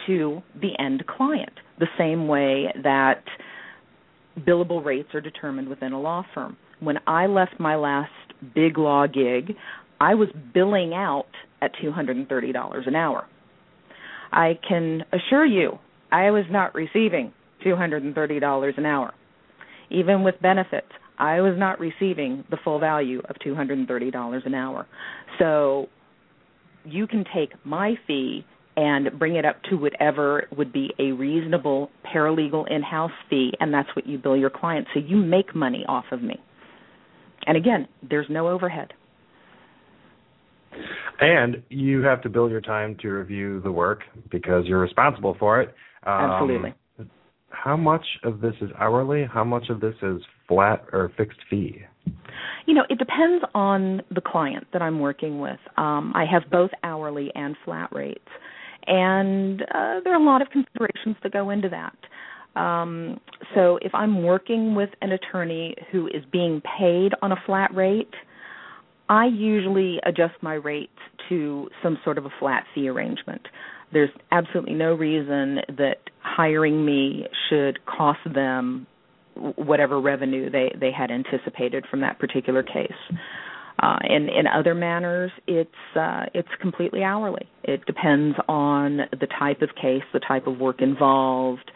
to 0.07 0.43
the 0.61 0.79
end 0.79 1.05
client, 1.07 1.53
the 1.79 1.89
same 1.99 2.29
way 2.29 2.67
that 2.83 3.25
billable 4.41 4.85
rates 4.85 5.09
are 5.15 5.21
determined 5.21 5.69
within 5.69 5.93
a 5.93 6.01
law 6.01 6.25
firm. 6.35 6.57
When 6.81 6.99
I 7.07 7.27
left 7.27 7.59
my 7.59 7.77
last 7.77 8.13
big 8.55 8.79
law 8.79 9.07
gig, 9.07 9.57
I 10.01 10.15
was 10.15 10.29
billing 10.53 10.93
out 10.93 11.29
at 11.63 11.73
$230 11.83 12.87
an 12.87 12.95
hour. 12.95 13.27
I 14.31 14.59
can 14.69 15.05
assure 15.13 15.47
you, 15.47 15.79
I 16.13 16.31
was 16.31 16.45
not 16.51 16.75
receiving 16.75 17.33
$230 17.65 18.79
an 18.79 18.87
hour. 18.87 19.15
Even 19.91 20.23
with 20.23 20.41
benefits, 20.43 20.91
I 21.19 21.41
was 21.41 21.55
not 21.57 21.81
receiving 21.81 22.45
the 22.51 22.59
full 22.63 22.79
value 22.79 23.21
of 23.29 23.37
$230 23.45 24.47
an 24.47 24.55
hour. 24.55 24.87
So 25.39 25.89
you 26.85 27.07
can 27.07 27.25
take 27.35 27.53
my 27.65 27.95
fee 28.07 28.45
and 28.77 29.19
bring 29.19 29.37
it 29.37 29.45
up 29.45 29.57
to 29.71 29.77
whatever 29.77 30.47
would 30.57 30.73
be 30.73 30.93
a 30.99 31.13
reasonable 31.13 31.91
paralegal 32.05 32.71
in-house 32.71 33.13
fee 33.31 33.53
and 33.59 33.73
that's 33.73 33.89
what 33.97 34.07
you 34.07 34.19
bill 34.19 34.37
your 34.37 34.51
client 34.51 34.87
so 34.93 35.01
you 35.01 35.17
make 35.17 35.55
money 35.55 35.85
off 35.89 36.05
of 36.13 36.23
me. 36.23 36.37
And 37.47 37.57
again 37.57 37.89
there's 38.09 38.27
no 38.29 38.49
overhead. 38.49 38.93
And 41.19 41.63
you 41.71 42.03
have 42.03 42.21
to 42.23 42.29
bill 42.29 42.51
your 42.51 42.61
time 42.61 42.97
to 43.01 43.09
review 43.09 43.61
the 43.63 43.73
work 43.73 44.03
because 44.31 44.67
you're 44.67 44.81
responsible 44.81 45.35
for 45.39 45.63
it. 45.63 45.75
Um, 46.05 46.13
absolutely 46.13 46.75
how 47.65 47.77
much 47.77 48.05
of 48.25 48.41
this 48.41 48.55
is 48.61 48.71
hourly 48.79 49.25
how 49.33 49.45
much 49.45 49.69
of 49.71 49.81
this 49.81 49.95
is 50.03 50.21
flat 50.49 50.85
or 50.93 51.11
fixed 51.17 51.39
fee 51.49 51.83
you 52.67 52.75
know 52.75 52.85
it 52.89 52.99
depends 52.99 53.45
on 53.55 54.03
the 54.15 54.21
client 54.21 54.67
that 54.73 54.83
i'm 54.83 55.01
working 55.01 55.41
with 55.41 55.59
um, 55.77 56.13
i 56.15 56.25
have 56.25 56.43
both 56.51 56.71
hourly 56.83 57.31
and 57.35 57.57
flat 57.65 57.89
rates 57.93 58.29
and 58.87 59.63
uh, 59.63 60.01
there 60.05 60.13
are 60.15 60.21
a 60.21 60.25
lot 60.25 60.43
of 60.43 60.49
considerations 60.51 61.17
that 61.23 61.33
go 61.33 61.51
into 61.51 61.69
that. 61.69 62.61
Um, 62.61 63.21
so 63.55 63.79
if 63.83 63.95
I'm 63.95 64.23
working 64.23 64.75
with 64.75 64.91
an 65.03 65.13
attorney 65.13 65.75
who 65.93 66.07
is 66.07 66.25
being 66.33 66.63
paid 66.79 67.13
on 67.21 67.33
a 67.33 67.37
flat 67.45 67.75
rate, 67.75 68.15
I 69.09 69.27
usually 69.27 69.99
adjust 70.05 70.35
my 70.41 70.55
rates 70.55 70.93
to 71.29 71.69
some 71.83 71.99
sort 72.03 72.19
of 72.19 72.25
a 72.27 72.31
flat 72.39 72.65
fee 72.75 72.89
arrangement. 72.89 73.43
There's 73.93 74.11
absolutely 74.33 74.75
no 74.75 74.95
reason 74.95 75.61
that 75.77 75.99
hiring 76.21 76.85
me 76.85 77.27
should 77.49 77.85
cost 77.87 78.21
them 78.33 78.87
whatever 79.35 80.01
revenue 80.01 80.51
they, 80.51 80.75
they 80.79 80.91
had 80.91 81.11
anticipated 81.11 81.85
from 81.91 82.01
that 82.01 82.19
particular 82.19 82.63
case. 82.63 82.93
Uh, 83.79 83.99
in 84.09 84.31
in 84.31 84.47
other 84.47 84.75
manners, 84.75 85.31
it's 85.47 85.71
uh, 85.95 86.25
it's 86.33 86.49
completely 86.63 87.03
hourly. 87.03 87.47
It 87.63 87.85
depends 87.85 88.35
on 88.49 89.01
the 89.11 89.27
type 89.39 89.61
of 89.61 89.69
case, 89.75 90.03
the 90.15 90.21
type 90.21 90.47
of 90.47 90.59
work 90.59 90.81
involved, 90.81 91.71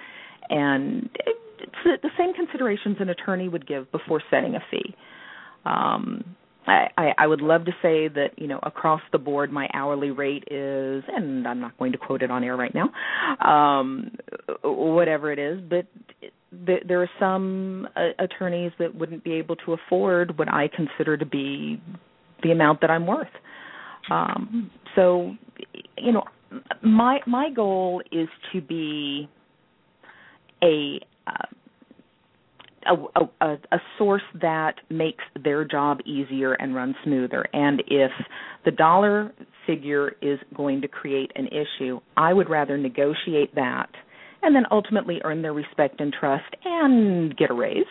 and 0.48 1.10
it's 1.14 2.02
the 2.02 2.10
same 2.16 2.32
considerations 2.32 2.96
an 3.00 3.10
attorney 3.10 3.50
would 3.50 3.66
give 3.66 3.92
before 3.92 4.22
setting 4.30 4.54
a 4.54 4.60
fee. 4.70 4.94
Um, 5.66 6.24
I, 6.66 7.14
I 7.18 7.26
would 7.26 7.40
love 7.40 7.64
to 7.64 7.72
say 7.82 8.08
that 8.08 8.30
you 8.36 8.46
know 8.46 8.60
across 8.62 9.00
the 9.12 9.18
board 9.18 9.50
my 9.50 9.68
hourly 9.74 10.10
rate 10.10 10.44
is, 10.50 11.02
and 11.08 11.46
I'm 11.46 11.60
not 11.60 11.76
going 11.78 11.92
to 11.92 11.98
quote 11.98 12.22
it 12.22 12.30
on 12.30 12.44
air 12.44 12.56
right 12.56 12.74
now, 12.74 12.90
um, 13.40 14.12
whatever 14.62 15.32
it 15.32 15.38
is, 15.38 15.60
but 15.68 15.86
there 16.52 17.00
are 17.00 17.10
some 17.18 17.88
uh, 17.96 18.08
attorneys 18.18 18.72
that 18.78 18.94
wouldn't 18.94 19.24
be 19.24 19.32
able 19.34 19.56
to 19.56 19.72
afford 19.72 20.36
what 20.38 20.52
I 20.52 20.68
consider 20.68 21.16
to 21.16 21.26
be 21.26 21.80
the 22.42 22.50
amount 22.50 22.80
that 22.80 22.90
I'm 22.90 23.06
worth. 23.06 23.28
Um, 24.10 24.70
so, 24.96 25.34
you 25.96 26.12
know, 26.12 26.24
my 26.82 27.20
my 27.26 27.50
goal 27.50 28.02
is 28.10 28.28
to 28.52 28.60
be 28.60 29.28
a 30.62 31.00
uh, 31.26 31.46
a, 32.86 33.20
a, 33.44 33.58
a 33.72 33.78
source 33.98 34.22
that 34.40 34.74
makes 34.88 35.24
their 35.42 35.64
job 35.64 35.98
easier 36.06 36.54
and 36.54 36.74
run 36.74 36.94
smoother. 37.04 37.46
And 37.52 37.82
if 37.86 38.10
the 38.64 38.70
dollar 38.70 39.32
figure 39.66 40.12
is 40.22 40.38
going 40.56 40.80
to 40.82 40.88
create 40.88 41.30
an 41.34 41.48
issue, 41.48 42.00
I 42.16 42.32
would 42.32 42.48
rather 42.48 42.78
negotiate 42.78 43.54
that 43.54 43.90
and 44.42 44.54
then 44.54 44.64
ultimately 44.70 45.20
earn 45.24 45.42
their 45.42 45.52
respect 45.52 46.00
and 46.00 46.12
trust 46.18 46.54
and 46.64 47.36
get 47.36 47.50
a 47.50 47.54
raise, 47.54 47.84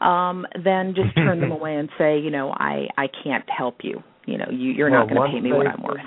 um, 0.00 0.46
then 0.64 0.94
just 0.94 1.14
turn 1.16 1.40
them 1.40 1.52
away 1.52 1.76
and 1.76 1.88
say, 1.98 2.18
you 2.18 2.30
know, 2.30 2.50
I 2.50 2.88
I 2.96 3.06
can't 3.22 3.44
help 3.48 3.78
you. 3.82 4.02
You 4.26 4.38
know, 4.38 4.46
you, 4.50 4.72
you're 4.72 4.90
well, 4.90 5.06
not 5.06 5.08
going 5.08 5.30
to 5.30 5.36
pay 5.36 5.40
me 5.40 5.52
what 5.52 5.68
I'm 5.68 5.82
worth. 5.82 6.00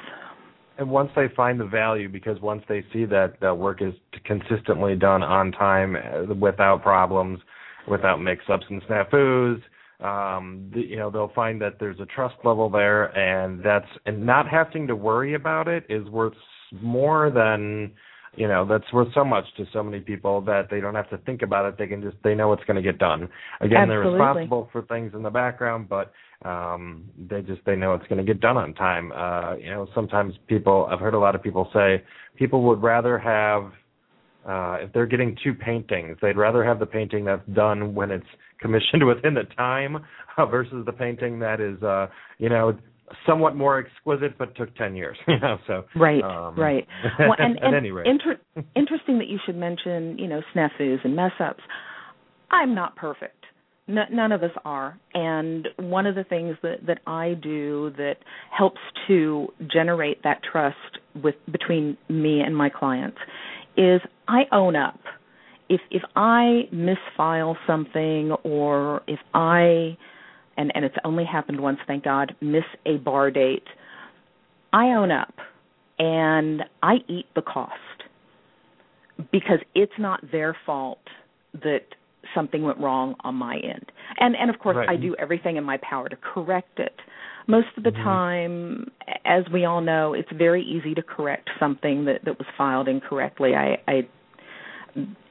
And 0.78 0.90
once 0.90 1.10
they 1.16 1.28
find 1.36 1.60
the 1.60 1.66
value, 1.66 2.10
because 2.10 2.40
once 2.42 2.64
they 2.68 2.84
see 2.94 3.06
that 3.06 3.40
that 3.42 3.58
work 3.58 3.82
is 3.82 3.94
consistently 4.26 4.96
done 4.96 5.24
on 5.24 5.52
time, 5.52 5.96
uh, 5.96 6.34
without 6.34 6.82
problems, 6.82 7.40
without 7.88 8.22
mix-ups 8.22 8.66
and 8.70 8.82
snafus, 8.84 9.62
um, 10.02 10.72
the, 10.74 10.82
you 10.82 10.96
know 10.96 11.10
they'll 11.10 11.32
find 11.36 11.62
that 11.62 11.78
there's 11.80 12.00
a 12.00 12.06
trust 12.06 12.36
level 12.44 12.70
there, 12.70 13.06
and 13.18 13.64
that's 13.64 13.88
and 14.06 14.26
not 14.26 14.48
having 14.48 14.88
to 14.88 14.96
worry 14.96 15.34
about 15.34 15.68
it 15.68 15.86
is 15.90 16.08
worth 16.08 16.34
more 16.82 17.30
than 17.30 17.92
you 18.36 18.48
know 18.48 18.66
that's 18.66 18.92
worth 18.94 19.10
so 19.14 19.26
much 19.26 19.44
to 19.58 19.66
so 19.74 19.84
many 19.84 20.00
people 20.00 20.40
that 20.42 20.70
they 20.70 20.80
don't 20.80 20.96
have 20.96 21.10
to 21.10 21.18
think 21.20 21.42
about 21.42 21.66
it. 21.66 21.78
They 21.78 21.88
can 21.88 22.02
just 22.02 22.16
they 22.24 22.34
know 22.34 22.54
it's 22.54 22.64
going 22.64 22.78
to 22.78 22.82
get 22.82 22.98
done. 22.98 23.28
Again 23.60 23.82
Absolutely. 23.82 23.88
they're 23.88 24.28
responsible 24.28 24.70
for 24.72 24.84
things 24.84 25.12
in 25.14 25.24
the 25.24 25.30
background 25.30 25.90
but 25.90 26.14
um 26.46 27.10
they 27.30 27.42
just 27.42 27.60
they 27.66 27.76
know 27.76 27.94
it's 27.96 28.08
going 28.08 28.24
to 28.24 28.24
get 28.24 28.40
done 28.40 28.56
on 28.56 28.74
time. 28.76 29.12
Uh 29.12 29.56
you 29.56 29.70
know 29.70 29.88
sometimes 29.94 30.34
people 30.48 30.88
i've 30.90 31.00
heard 31.00 31.14
a 31.14 31.20
lot 31.20 31.36
of 31.36 31.44
people 31.44 31.70
say 31.74 32.02
people 32.38 32.62
would 32.64 32.82
rather 32.82 33.20
have 33.20 33.72
uh 34.48 34.78
if 34.82 34.92
they're 34.94 35.06
getting 35.06 35.36
two 35.44 35.54
paintings 35.54 36.18
they'd 36.22 36.38
rather 36.38 36.64
have 36.64 36.80
the 36.80 36.86
painting 36.86 37.26
that's 37.26 37.48
done 37.54 37.94
when 37.94 38.12
it's 38.12 38.26
commissioned 38.60 39.06
within 39.08 39.34
the 39.34 39.44
time 39.56 39.98
uh, 40.38 40.46
versus 40.46 40.86
the 40.86 40.94
painting 40.94 41.40
that 41.40 41.60
is 41.60 41.82
uh 41.84 42.08
you 42.38 42.50
know 42.50 42.78
somewhat 43.26 43.56
more 43.56 43.80
exquisite, 43.80 44.38
but 44.38 44.56
took 44.56 44.76
ten 44.76 44.96
years. 44.96 45.18
You 45.28 45.40
know, 45.40 45.58
so 45.68 45.86
right, 45.96 46.24
um, 46.24 46.60
right. 46.60 46.88
Well, 47.20 47.36
and, 47.38 47.58
at 47.58 47.64
and 47.64 47.76
any 47.76 47.92
rate, 47.92 48.08
inter- 48.08 48.40
interesting 48.76 49.20
that 49.20 49.28
you 49.28 49.38
should 49.46 49.56
mention, 49.56 50.18
you 50.18 50.28
know, 50.28 50.42
snafus 50.56 50.98
and 51.04 51.16
mess 51.16 51.32
ups. 51.40 51.62
I'm 52.52 52.74
not 52.74 52.96
perfect. 52.96 53.36
None 53.88 54.32
of 54.32 54.44
us 54.44 54.52
are. 54.66 55.00
And 55.16 55.68
one 55.78 56.06
of 56.06 56.16
the 56.16 56.24
things 56.24 56.58
that 56.62 56.86
that 56.86 57.00
I 57.08 57.36
do 57.42 57.92
that 57.98 58.18
helps 58.56 58.80
to 59.08 59.48
generate 59.72 60.22
that 60.24 60.42
trust 60.52 60.76
with 61.24 61.36
between 61.52 61.98
me 62.08 62.42
and 62.42 62.56
my 62.56 62.70
clients 62.70 63.18
is 63.78 64.02
I 64.28 64.44
own 64.52 64.76
up. 64.76 65.00
If 65.70 65.82
if 65.92 66.02
I 66.16 66.68
misfile 66.74 67.56
something 67.68 68.32
or 68.44 69.02
if 69.08 69.20
I 69.34 69.98
and 70.58 70.72
and 70.76 70.86
it's 70.86 70.96
only 71.04 71.26
happened 71.26 71.60
once, 71.60 71.80
thank 71.88 72.04
God, 72.04 72.36
miss 72.42 72.64
a 72.86 72.98
bar 72.98 73.32
date, 73.32 73.68
I 74.74 74.88
own 74.88 75.12
up 75.12 75.34
and 75.98 76.64
I 76.82 76.96
eat 77.08 77.26
the 77.36 77.42
cost 77.42 77.74
because 79.32 79.60
it's 79.76 79.94
not 80.00 80.20
their 80.32 80.56
fault 80.66 81.00
that 81.54 81.84
something 82.34 82.64
went 82.64 82.78
wrong 82.80 83.16
on 83.22 83.36
my 83.36 83.56
end. 83.58 83.92
And 84.20 84.36
and 84.36 84.50
of 84.50 84.60
course 84.60 84.78
right. 84.78 84.90
I 84.90 84.96
do 84.96 85.16
everything 85.20 85.58
in 85.58 85.64
my 85.64 85.78
power 85.78 86.10
to 86.10 86.16
correct 86.18 86.80
it. 86.80 86.96
Most 87.50 87.70
of 87.78 87.84
the 87.84 87.90
mm-hmm. 87.90 88.04
time, 88.04 88.92
as 89.26 89.44
we 89.52 89.66
all 89.66 89.82
know, 89.82 90.14
it's 90.14 90.30
very 90.38 90.64
easy 90.64 90.94
to 90.94 91.02
correct 91.02 91.50
something 91.60 92.06
that 92.06 92.24
that 92.24 92.38
was 92.38 92.48
filed 92.56 92.88
incorrectly. 92.88 93.56
I 93.56 93.78
I 93.88 94.08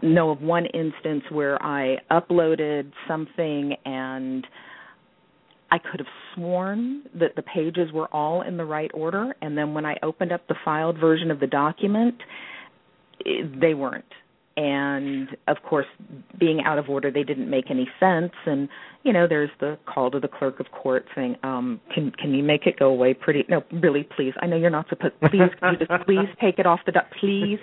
know 0.02 0.30
of 0.30 0.42
one 0.42 0.66
instance 0.66 1.22
where 1.30 1.62
I 1.62 1.98
uploaded 2.10 2.90
something 3.06 3.76
and 3.84 4.44
I 5.70 5.78
could 5.78 6.00
have 6.00 6.08
sworn 6.34 7.04
that 7.14 7.36
the 7.36 7.42
pages 7.42 7.92
were 7.92 8.08
all 8.12 8.42
in 8.42 8.56
the 8.56 8.64
right 8.64 8.90
order, 8.94 9.36
and 9.40 9.56
then 9.56 9.72
when 9.72 9.86
I 9.86 9.96
opened 10.02 10.32
up 10.32 10.46
the 10.48 10.56
filed 10.64 10.98
version 10.98 11.30
of 11.30 11.38
the 11.38 11.46
document, 11.46 12.16
they 13.24 13.74
weren't. 13.74 14.12
And 14.58 15.36
of 15.46 15.58
course, 15.62 15.86
being 16.36 16.62
out 16.64 16.78
of 16.78 16.88
order, 16.88 17.12
they 17.12 17.22
didn't 17.22 17.48
make 17.48 17.70
any 17.70 17.88
sense. 18.00 18.32
And 18.44 18.68
you 19.04 19.12
know, 19.12 19.28
there's 19.28 19.50
the 19.60 19.78
call 19.86 20.10
to 20.10 20.18
the 20.18 20.26
clerk 20.26 20.58
of 20.58 20.66
court 20.72 21.06
saying, 21.14 21.36
um, 21.44 21.80
"Can 21.94 22.10
can 22.10 22.34
you 22.34 22.42
make 22.42 22.66
it 22.66 22.76
go 22.76 22.88
away 22.88 23.14
pretty? 23.14 23.44
No, 23.48 23.62
really, 23.70 24.02
please. 24.02 24.34
I 24.42 24.46
know 24.46 24.56
you're 24.56 24.68
not 24.68 24.88
supposed. 24.88 25.14
Please, 25.20 25.48
can 25.60 25.74
you 25.74 25.86
just 25.86 26.04
please 26.06 26.28
take 26.40 26.58
it 26.58 26.66
off 26.66 26.80
the 26.86 26.90
doc, 26.90 27.04
please." 27.20 27.60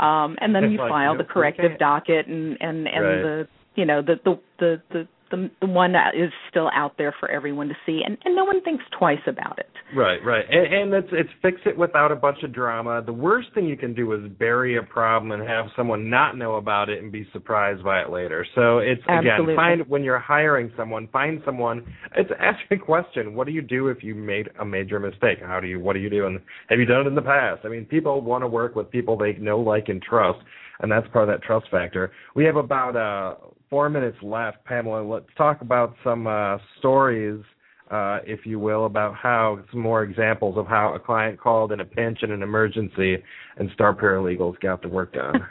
Um, 0.00 0.36
and 0.40 0.52
then 0.52 0.72
you 0.72 0.78
file 0.78 1.16
the 1.16 1.22
corrective 1.22 1.78
docket, 1.78 2.26
and 2.26 2.56
and 2.60 2.88
and 2.88 3.04
right. 3.04 3.22
the 3.22 3.48
you 3.76 3.84
know 3.84 4.02
the 4.02 4.18
the 4.24 4.40
the 4.58 4.82
the 4.90 5.08
the, 5.30 5.50
the 5.60 5.66
one 5.66 5.92
that 5.92 6.14
is 6.14 6.30
still 6.50 6.70
out 6.74 6.96
there 6.98 7.14
for 7.18 7.30
everyone 7.30 7.68
to 7.68 7.74
see, 7.84 8.02
and, 8.04 8.16
and 8.24 8.34
no 8.34 8.44
one 8.44 8.62
thinks 8.62 8.84
twice 8.98 9.20
about 9.26 9.58
it. 9.58 9.68
Right, 9.94 10.18
right, 10.24 10.44
and, 10.50 10.92
and 10.92 10.94
it's 10.94 11.08
it's 11.12 11.30
fix 11.42 11.60
it 11.66 11.76
without 11.76 12.12
a 12.12 12.16
bunch 12.16 12.38
of 12.42 12.52
drama. 12.52 13.02
The 13.04 13.12
worst 13.12 13.48
thing 13.54 13.66
you 13.66 13.76
can 13.76 13.94
do 13.94 14.12
is 14.12 14.30
bury 14.38 14.76
a 14.78 14.82
problem 14.82 15.32
and 15.32 15.46
have 15.48 15.66
someone 15.76 16.10
not 16.10 16.36
know 16.36 16.56
about 16.56 16.88
it 16.88 17.02
and 17.02 17.12
be 17.12 17.26
surprised 17.32 17.84
by 17.84 18.00
it 18.00 18.10
later. 18.10 18.46
So 18.54 18.78
it's 18.78 19.02
Absolutely. 19.08 19.54
again, 19.54 19.56
find 19.56 19.88
when 19.88 20.02
you're 20.02 20.18
hiring 20.18 20.72
someone, 20.76 21.08
find 21.12 21.40
someone. 21.44 21.84
It's 22.16 22.30
ask 22.40 22.58
a 22.70 22.76
question. 22.76 23.34
What 23.34 23.46
do 23.46 23.52
you 23.52 23.62
do 23.62 23.88
if 23.88 24.02
you 24.02 24.14
made 24.14 24.48
a 24.60 24.64
major 24.64 24.98
mistake? 24.98 25.38
How 25.44 25.60
do 25.60 25.66
you? 25.66 25.80
What 25.80 25.94
do 25.94 26.00
you 26.00 26.10
do? 26.10 26.26
And 26.26 26.40
have 26.68 26.78
you 26.78 26.86
done 26.86 27.02
it 27.02 27.06
in 27.06 27.14
the 27.14 27.22
past? 27.22 27.60
I 27.64 27.68
mean, 27.68 27.84
people 27.84 28.20
want 28.20 28.42
to 28.42 28.48
work 28.48 28.74
with 28.74 28.90
people 28.90 29.16
they 29.16 29.34
know, 29.34 29.58
like, 29.58 29.88
and 29.88 30.02
trust 30.02 30.38
and 30.80 30.90
that's 30.90 31.06
part 31.08 31.28
of 31.28 31.34
that 31.34 31.42
trust 31.42 31.66
factor. 31.70 32.12
We 32.34 32.44
have 32.44 32.56
about 32.56 32.96
uh, 32.96 33.36
four 33.70 33.88
minutes 33.88 34.16
left, 34.22 34.64
Pamela. 34.64 35.02
Let's 35.02 35.26
talk 35.36 35.60
about 35.60 35.94
some 36.04 36.26
uh, 36.26 36.58
stories, 36.78 37.42
uh, 37.90 38.18
if 38.24 38.46
you 38.46 38.58
will, 38.58 38.86
about 38.86 39.14
how 39.14 39.60
some 39.70 39.80
more 39.80 40.02
examples 40.02 40.56
of 40.56 40.66
how 40.66 40.94
a 40.94 40.98
client 40.98 41.40
called 41.40 41.72
in 41.72 41.80
a 41.80 41.84
pinch 41.84 42.18
and 42.22 42.32
an 42.32 42.42
emergency, 42.42 43.16
and 43.56 43.70
Starr 43.74 43.94
Paralegals 43.94 44.58
got 44.60 44.82
the 44.82 44.88
work 44.88 45.12
done. 45.14 45.34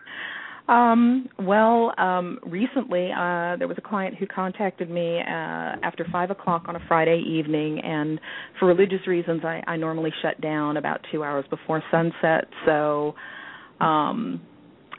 Um, 0.67 1.30
well, 1.38 1.93
um, 1.99 2.39
recently 2.43 3.12
uh, 3.12 3.56
there 3.58 3.67
was 3.67 3.78
a 3.78 3.88
client 3.88 4.15
who 4.15 4.25
contacted 4.25 4.89
me 4.89 5.19
uh, 5.19 5.78
after 5.84 6.08
five 6.12 6.32
o'clock 6.32 6.63
on 6.67 6.75
a 6.75 6.80
Friday 6.88 7.23
evening, 7.28 7.80
and 7.84 8.19
for 8.60 8.67
religious 8.67 9.06
reasons, 9.06 9.41
I, 9.45 9.62
I 9.67 9.75
normally 9.78 10.12
shut 10.23 10.41
down 10.41 10.78
about 10.78 11.01
two 11.12 11.23
hours 11.23 11.45
before 11.51 11.84
sunset. 11.91 12.45
So 12.65 13.13
um, 13.80 14.41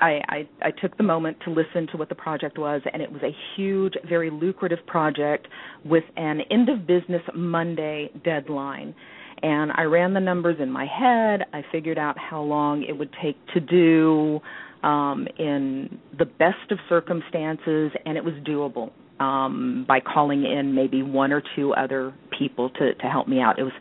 I, 0.00 0.20
I, 0.28 0.48
I 0.62 0.70
took 0.70 0.96
the 0.96 1.02
moment 1.02 1.38
to 1.44 1.50
listen 1.50 1.86
to 1.92 1.96
what 1.96 2.08
the 2.08 2.14
project 2.14 2.58
was, 2.58 2.82
and 2.92 3.02
it 3.02 3.10
was 3.10 3.22
a 3.22 3.34
huge, 3.56 3.94
very 4.08 4.30
lucrative 4.30 4.84
project 4.86 5.48
with 5.84 6.04
an 6.16 6.40
end 6.50 6.68
of 6.68 6.86
business 6.86 7.22
Monday 7.34 8.10
deadline. 8.24 8.94
And 9.42 9.72
I 9.72 9.82
ran 9.82 10.14
the 10.14 10.20
numbers 10.20 10.56
in 10.60 10.70
my 10.70 10.86
head. 10.86 11.46
I 11.52 11.62
figured 11.70 11.98
out 11.98 12.16
how 12.18 12.42
long 12.42 12.82
it 12.82 12.92
would 12.92 13.10
take 13.22 13.36
to 13.54 13.60
do 13.60 14.40
um, 14.82 15.26
in 15.38 15.98
the 16.18 16.24
best 16.24 16.70
of 16.70 16.78
circumstances, 16.88 17.92
and 18.04 18.16
it 18.16 18.24
was 18.24 18.34
doable 18.46 18.92
um, 19.20 19.84
by 19.88 20.00
calling 20.00 20.44
in 20.44 20.74
maybe 20.74 21.02
one 21.02 21.32
or 21.32 21.42
two 21.54 21.72
other 21.74 22.14
people 22.38 22.70
to, 22.70 22.94
to 22.94 23.06
help 23.06 23.28
me 23.28 23.40
out. 23.40 23.58
It 23.58 23.64
was 23.64 23.72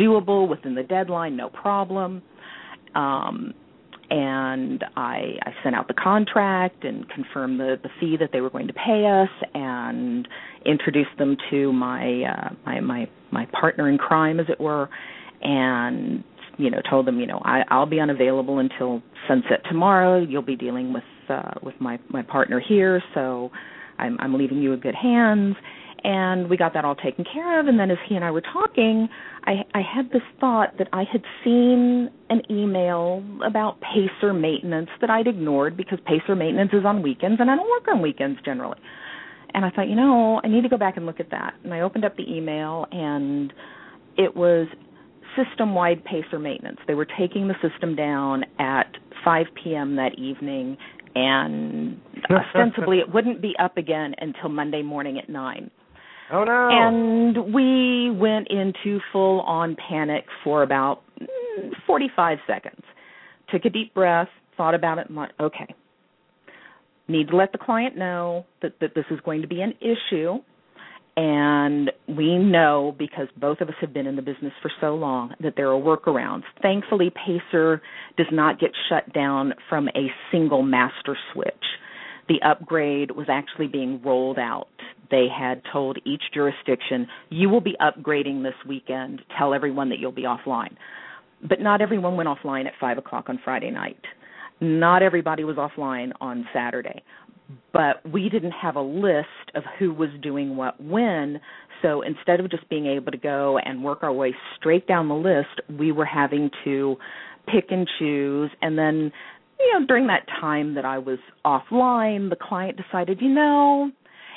doable 0.00 0.48
within 0.48 0.74
the 0.74 0.82
deadline, 0.82 1.36
no 1.36 1.48
problem. 1.48 2.22
Um, 2.94 3.54
and 4.10 4.84
I, 4.96 5.36
I 5.42 5.52
sent 5.62 5.74
out 5.74 5.88
the 5.88 5.94
contract 5.94 6.84
and 6.84 7.08
confirmed 7.10 7.60
the, 7.60 7.78
the 7.82 7.90
fee 8.00 8.16
that 8.18 8.30
they 8.32 8.40
were 8.40 8.50
going 8.50 8.68
to 8.68 8.72
pay 8.72 9.04
us 9.06 9.48
and 9.54 10.26
introduced 10.64 11.16
them 11.18 11.36
to 11.50 11.72
my 11.72 12.22
uh, 12.22 12.48
my 12.64 12.80
my 12.80 13.08
my 13.30 13.46
partner 13.60 13.88
in 13.88 13.98
crime, 13.98 14.40
as 14.40 14.46
it 14.48 14.60
were, 14.60 14.88
and 15.42 16.24
you 16.56 16.70
know 16.70 16.80
told 16.88 17.06
them 17.06 17.20
you 17.20 17.26
know 17.26 17.40
I, 17.44 17.62
I'll 17.68 17.86
be 17.86 18.00
unavailable 18.00 18.58
until 18.58 19.02
sunset 19.26 19.62
tomorrow. 19.68 20.20
You'll 20.22 20.42
be 20.42 20.56
dealing 20.56 20.92
with 20.92 21.04
uh, 21.28 21.52
with 21.62 21.74
my 21.78 21.98
my 22.08 22.22
partner 22.22 22.60
here, 22.66 23.02
so 23.14 23.50
I'm, 23.98 24.18
I'm 24.20 24.34
leaving 24.34 24.58
you 24.62 24.72
in 24.72 24.80
good 24.80 24.94
hands 24.94 25.56
and 26.04 26.48
we 26.48 26.56
got 26.56 26.74
that 26.74 26.84
all 26.84 26.94
taken 26.94 27.24
care 27.24 27.60
of 27.60 27.66
and 27.66 27.78
then 27.78 27.90
as 27.90 27.98
he 28.08 28.14
and 28.14 28.24
I 28.24 28.30
were 28.30 28.42
talking 28.42 29.08
I 29.44 29.64
I 29.74 29.80
had 29.82 30.10
this 30.10 30.22
thought 30.40 30.76
that 30.78 30.88
I 30.92 31.04
had 31.10 31.22
seen 31.44 32.10
an 32.30 32.42
email 32.50 33.22
about 33.44 33.78
pacer 33.80 34.32
maintenance 34.32 34.90
that 35.00 35.10
I'd 35.10 35.26
ignored 35.26 35.76
because 35.76 35.98
pacer 36.04 36.36
maintenance 36.36 36.70
is 36.72 36.84
on 36.84 37.02
weekends 37.02 37.40
and 37.40 37.50
I 37.50 37.56
don't 37.56 37.68
work 37.68 37.88
on 37.92 38.02
weekends 38.02 38.38
generally. 38.44 38.78
And 39.54 39.64
I 39.64 39.70
thought, 39.70 39.88
you 39.88 39.96
know, 39.96 40.40
I 40.44 40.48
need 40.48 40.62
to 40.62 40.68
go 40.68 40.76
back 40.76 40.96
and 40.96 41.06
look 41.06 41.20
at 41.20 41.30
that. 41.30 41.54
And 41.64 41.72
I 41.72 41.80
opened 41.80 42.04
up 42.04 42.16
the 42.16 42.30
email 42.30 42.86
and 42.92 43.52
it 44.16 44.36
was 44.36 44.68
system 45.36 45.74
wide 45.74 46.04
pacer 46.04 46.38
maintenance. 46.38 46.78
They 46.86 46.94
were 46.94 47.06
taking 47.06 47.48
the 47.48 47.54
system 47.62 47.96
down 47.96 48.44
at 48.58 48.96
5 49.24 49.46
p.m. 49.62 49.96
that 49.96 50.18
evening 50.18 50.76
and 51.14 52.00
ostensibly 52.30 52.98
it 52.98 53.12
wouldn't 53.12 53.40
be 53.40 53.54
up 53.58 53.76
again 53.76 54.14
until 54.18 54.48
Monday 54.48 54.82
morning 54.82 55.18
at 55.18 55.28
9. 55.28 55.70
Oh 56.30 56.44
no! 56.44 56.68
And 56.70 57.54
we 57.54 58.10
went 58.10 58.48
into 58.48 59.00
full 59.12 59.40
on 59.42 59.76
panic 59.88 60.24
for 60.44 60.62
about 60.62 61.02
45 61.86 62.38
seconds. 62.46 62.82
Took 63.50 63.64
a 63.64 63.70
deep 63.70 63.94
breath, 63.94 64.28
thought 64.56 64.74
about 64.74 64.98
it, 64.98 65.08
and 65.08 65.16
went, 65.16 65.32
okay. 65.40 65.74
Need 67.08 67.28
to 67.28 67.36
let 67.36 67.52
the 67.52 67.58
client 67.58 67.96
know 67.96 68.44
that, 68.60 68.74
that 68.80 68.94
this 68.94 69.06
is 69.10 69.18
going 69.24 69.40
to 69.40 69.48
be 69.48 69.62
an 69.62 69.72
issue. 69.80 70.34
And 71.16 71.90
we 72.06 72.38
know 72.38 72.94
because 72.96 73.26
both 73.36 73.60
of 73.60 73.68
us 73.68 73.74
have 73.80 73.92
been 73.92 74.06
in 74.06 74.14
the 74.14 74.22
business 74.22 74.52
for 74.62 74.70
so 74.80 74.94
long 74.94 75.34
that 75.40 75.54
there 75.56 75.68
are 75.72 75.80
workarounds. 75.80 76.44
Thankfully, 76.62 77.10
Pacer 77.10 77.82
does 78.16 78.28
not 78.30 78.60
get 78.60 78.70
shut 78.88 79.12
down 79.12 79.54
from 79.68 79.88
a 79.88 80.12
single 80.30 80.62
master 80.62 81.16
switch. 81.32 81.54
The 82.28 82.40
upgrade 82.42 83.10
was 83.10 83.26
actually 83.28 83.68
being 83.68 84.00
rolled 84.02 84.38
out 84.38 84.68
they 85.10 85.26
had 85.28 85.62
told 85.72 85.98
each 86.04 86.22
jurisdiction, 86.34 87.06
you 87.30 87.48
will 87.48 87.60
be 87.60 87.76
upgrading 87.80 88.42
this 88.42 88.54
weekend. 88.66 89.22
Tell 89.38 89.54
everyone 89.54 89.88
that 89.90 89.98
you'll 89.98 90.12
be 90.12 90.22
offline. 90.22 90.76
But 91.46 91.60
not 91.60 91.80
everyone 91.80 92.16
went 92.16 92.28
offline 92.28 92.66
at 92.66 92.72
5 92.80 92.98
o'clock 92.98 93.26
on 93.28 93.40
Friday 93.44 93.70
night. 93.70 94.00
Not 94.60 95.02
everybody 95.02 95.44
was 95.44 95.56
offline 95.56 96.12
on 96.20 96.46
Saturday. 96.52 97.02
But 97.72 98.06
we 98.10 98.28
didn't 98.28 98.52
have 98.52 98.76
a 98.76 98.82
list 98.82 99.28
of 99.54 99.62
who 99.78 99.94
was 99.94 100.10
doing 100.20 100.56
what 100.56 100.82
when. 100.82 101.40
So 101.80 102.02
instead 102.02 102.40
of 102.40 102.50
just 102.50 102.68
being 102.68 102.86
able 102.86 103.12
to 103.12 103.18
go 103.18 103.58
and 103.58 103.82
work 103.82 104.02
our 104.02 104.12
way 104.12 104.34
straight 104.56 104.86
down 104.86 105.08
the 105.08 105.14
list, 105.14 105.78
we 105.78 105.92
were 105.92 106.04
having 106.04 106.50
to 106.64 106.96
pick 107.46 107.66
and 107.70 107.88
choose. 107.98 108.50
And 108.60 108.76
then, 108.76 109.12
you 109.58 109.72
know, 109.72 109.86
during 109.86 110.06
that 110.08 110.26
time 110.40 110.74
that 110.74 110.84
I 110.84 110.98
was 110.98 111.18
offline, 111.44 112.30
the 112.30 112.36
client 112.40 112.78
decided, 112.78 113.20
you 113.20 113.28
know, 113.28 113.90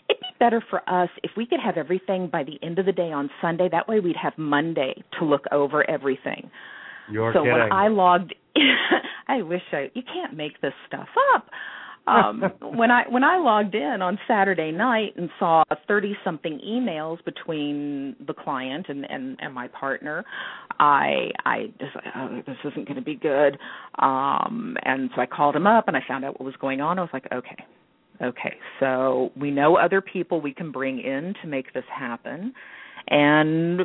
it'd 0.09 0.19
be 0.19 0.27
better 0.39 0.63
for 0.69 0.81
us 0.89 1.09
if 1.23 1.31
we 1.37 1.45
could 1.45 1.59
have 1.63 1.77
everything 1.77 2.27
by 2.27 2.43
the 2.43 2.59
end 2.65 2.79
of 2.79 2.85
the 2.85 2.91
day 2.91 3.11
on 3.11 3.29
Sunday. 3.41 3.69
That 3.71 3.87
way 3.87 3.99
we'd 3.99 4.15
have 4.21 4.33
Monday 4.37 5.03
to 5.19 5.25
look 5.25 5.45
over 5.51 5.89
everything. 5.89 6.49
You're 7.11 7.33
so 7.33 7.43
kidding. 7.43 7.53
when 7.53 7.71
I 7.71 7.87
logged 7.87 8.35
I 9.27 9.41
wish 9.41 9.61
I 9.71 9.89
you 9.93 10.03
can't 10.03 10.35
make 10.35 10.61
this 10.61 10.73
stuff 10.87 11.07
up. 11.33 11.47
Um 12.07 12.41
when 12.61 12.89
I 12.89 13.03
when 13.09 13.23
I 13.23 13.37
logged 13.37 13.75
in 13.75 14.01
on 14.01 14.17
Saturday 14.27 14.71
night 14.71 15.13
and 15.17 15.29
saw 15.37 15.63
30 15.87 16.17
something 16.23 16.59
emails 16.67 17.23
between 17.23 18.15
the 18.25 18.33
client 18.33 18.87
and 18.89 19.05
and 19.09 19.37
and 19.39 19.53
my 19.53 19.67
partner, 19.67 20.25
I 20.79 21.29
I 21.45 21.71
just 21.79 21.95
oh, 22.15 22.41
this 22.47 22.57
isn't 22.65 22.87
going 22.87 22.95
to 22.95 23.03
be 23.03 23.15
good. 23.15 23.57
Um 23.99 24.77
and 24.83 25.11
so 25.15 25.21
I 25.21 25.27
called 25.27 25.55
him 25.55 25.67
up 25.67 25.87
and 25.87 25.95
I 25.95 26.01
found 26.07 26.25
out 26.25 26.39
what 26.39 26.45
was 26.45 26.55
going 26.59 26.81
on. 26.81 26.97
I 26.97 27.01
was 27.03 27.11
like, 27.13 27.27
okay, 27.31 27.65
Okay, 28.21 28.55
so 28.79 29.31
we 29.35 29.49
know 29.49 29.77
other 29.77 29.99
people 29.99 30.41
we 30.41 30.53
can 30.53 30.71
bring 30.71 30.99
in 30.99 31.33
to 31.41 31.47
make 31.47 31.73
this 31.73 31.83
happen. 31.91 32.53
And 33.07 33.81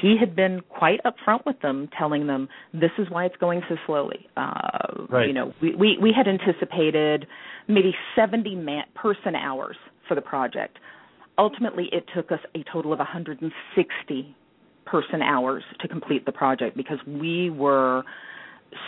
he 0.00 0.16
had 0.18 0.34
been 0.36 0.60
quite 0.68 1.00
upfront 1.04 1.44
with 1.46 1.60
them, 1.60 1.88
telling 1.98 2.26
them 2.26 2.48
this 2.72 2.90
is 2.98 3.08
why 3.10 3.24
it's 3.24 3.36
going 3.36 3.62
so 3.68 3.76
slowly. 3.86 4.26
Uh, 4.36 5.04
right. 5.08 5.28
You 5.28 5.34
know, 5.34 5.52
we, 5.60 5.74
we 5.74 5.98
we 6.00 6.12
had 6.16 6.26
anticipated 6.28 7.26
maybe 7.68 7.94
70 8.14 8.54
man, 8.56 8.84
person 8.94 9.34
hours 9.34 9.76
for 10.08 10.14
the 10.14 10.20
project. 10.20 10.78
Ultimately, 11.38 11.88
it 11.92 12.04
took 12.14 12.32
us 12.32 12.40
a 12.54 12.64
total 12.72 12.92
of 12.92 12.98
160 12.98 14.36
person 14.86 15.20
hours 15.20 15.64
to 15.80 15.88
complete 15.88 16.24
the 16.24 16.32
project 16.32 16.76
because 16.76 16.98
we 17.06 17.50
were 17.50 18.04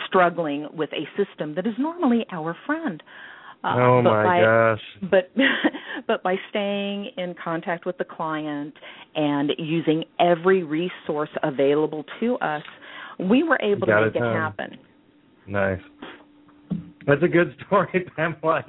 struggling 0.07 0.67
with 0.73 0.89
a 0.93 1.07
system 1.21 1.55
that 1.55 1.67
is 1.67 1.73
normally 1.77 2.25
our 2.31 2.55
friend 2.65 3.03
Uh, 3.63 3.75
oh 3.77 4.01
my 4.01 4.23
by, 4.23 4.41
gosh! 4.41 5.09
But 5.11 5.31
but 6.07 6.23
by 6.23 6.35
staying 6.49 7.11
in 7.17 7.35
contact 7.41 7.85
with 7.85 7.97
the 7.97 8.05
client 8.05 8.73
and 9.15 9.51
using 9.57 10.05
every 10.19 10.63
resource 10.63 11.29
available 11.43 12.05
to 12.21 12.35
us, 12.37 12.63
we 13.19 13.43
were 13.43 13.59
able 13.61 13.87
to 13.87 14.01
make 14.05 14.15
it, 14.15 14.23
it 14.23 14.33
happen. 14.33 14.77
Nice. 15.45 15.81
That's 17.05 17.23
a 17.23 17.27
good 17.27 17.55
story, 17.67 18.09
Pamela. 18.15 18.63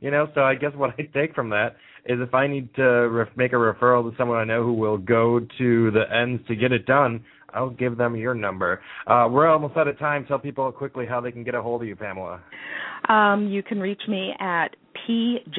You 0.00 0.10
know, 0.10 0.28
so 0.34 0.42
I 0.42 0.54
guess 0.54 0.72
what 0.74 0.90
I 0.98 1.08
take 1.14 1.34
from 1.34 1.50
that 1.50 1.76
is 2.04 2.18
if 2.20 2.34
I 2.34 2.46
need 2.46 2.72
to 2.74 2.82
ref- 2.82 3.36
make 3.36 3.52
a 3.52 3.56
referral 3.56 4.08
to 4.08 4.16
someone 4.16 4.38
I 4.38 4.44
know 4.44 4.62
who 4.62 4.74
will 4.74 4.98
go 4.98 5.40
to 5.40 5.90
the 5.90 6.04
ends 6.14 6.42
to 6.48 6.54
get 6.54 6.70
it 6.72 6.86
done, 6.86 7.24
I'll 7.54 7.70
give 7.70 7.96
them 7.96 8.16
your 8.16 8.34
number. 8.34 8.80
Uh, 9.06 9.28
we're 9.30 9.48
almost 9.48 9.76
out 9.76 9.88
of 9.88 9.98
time. 9.98 10.24
Tell 10.26 10.38
people 10.38 10.70
quickly 10.72 11.06
how 11.06 11.20
they 11.20 11.32
can 11.32 11.44
get 11.44 11.54
a 11.54 11.62
hold 11.62 11.82
of 11.82 11.88
you, 11.88 11.96
Pamela. 11.96 12.40
Um, 13.08 13.48
you 13.48 13.62
can 13.62 13.80
reach 13.80 14.02
me 14.08 14.34
at 14.40 14.76
pjstarr 15.08 15.52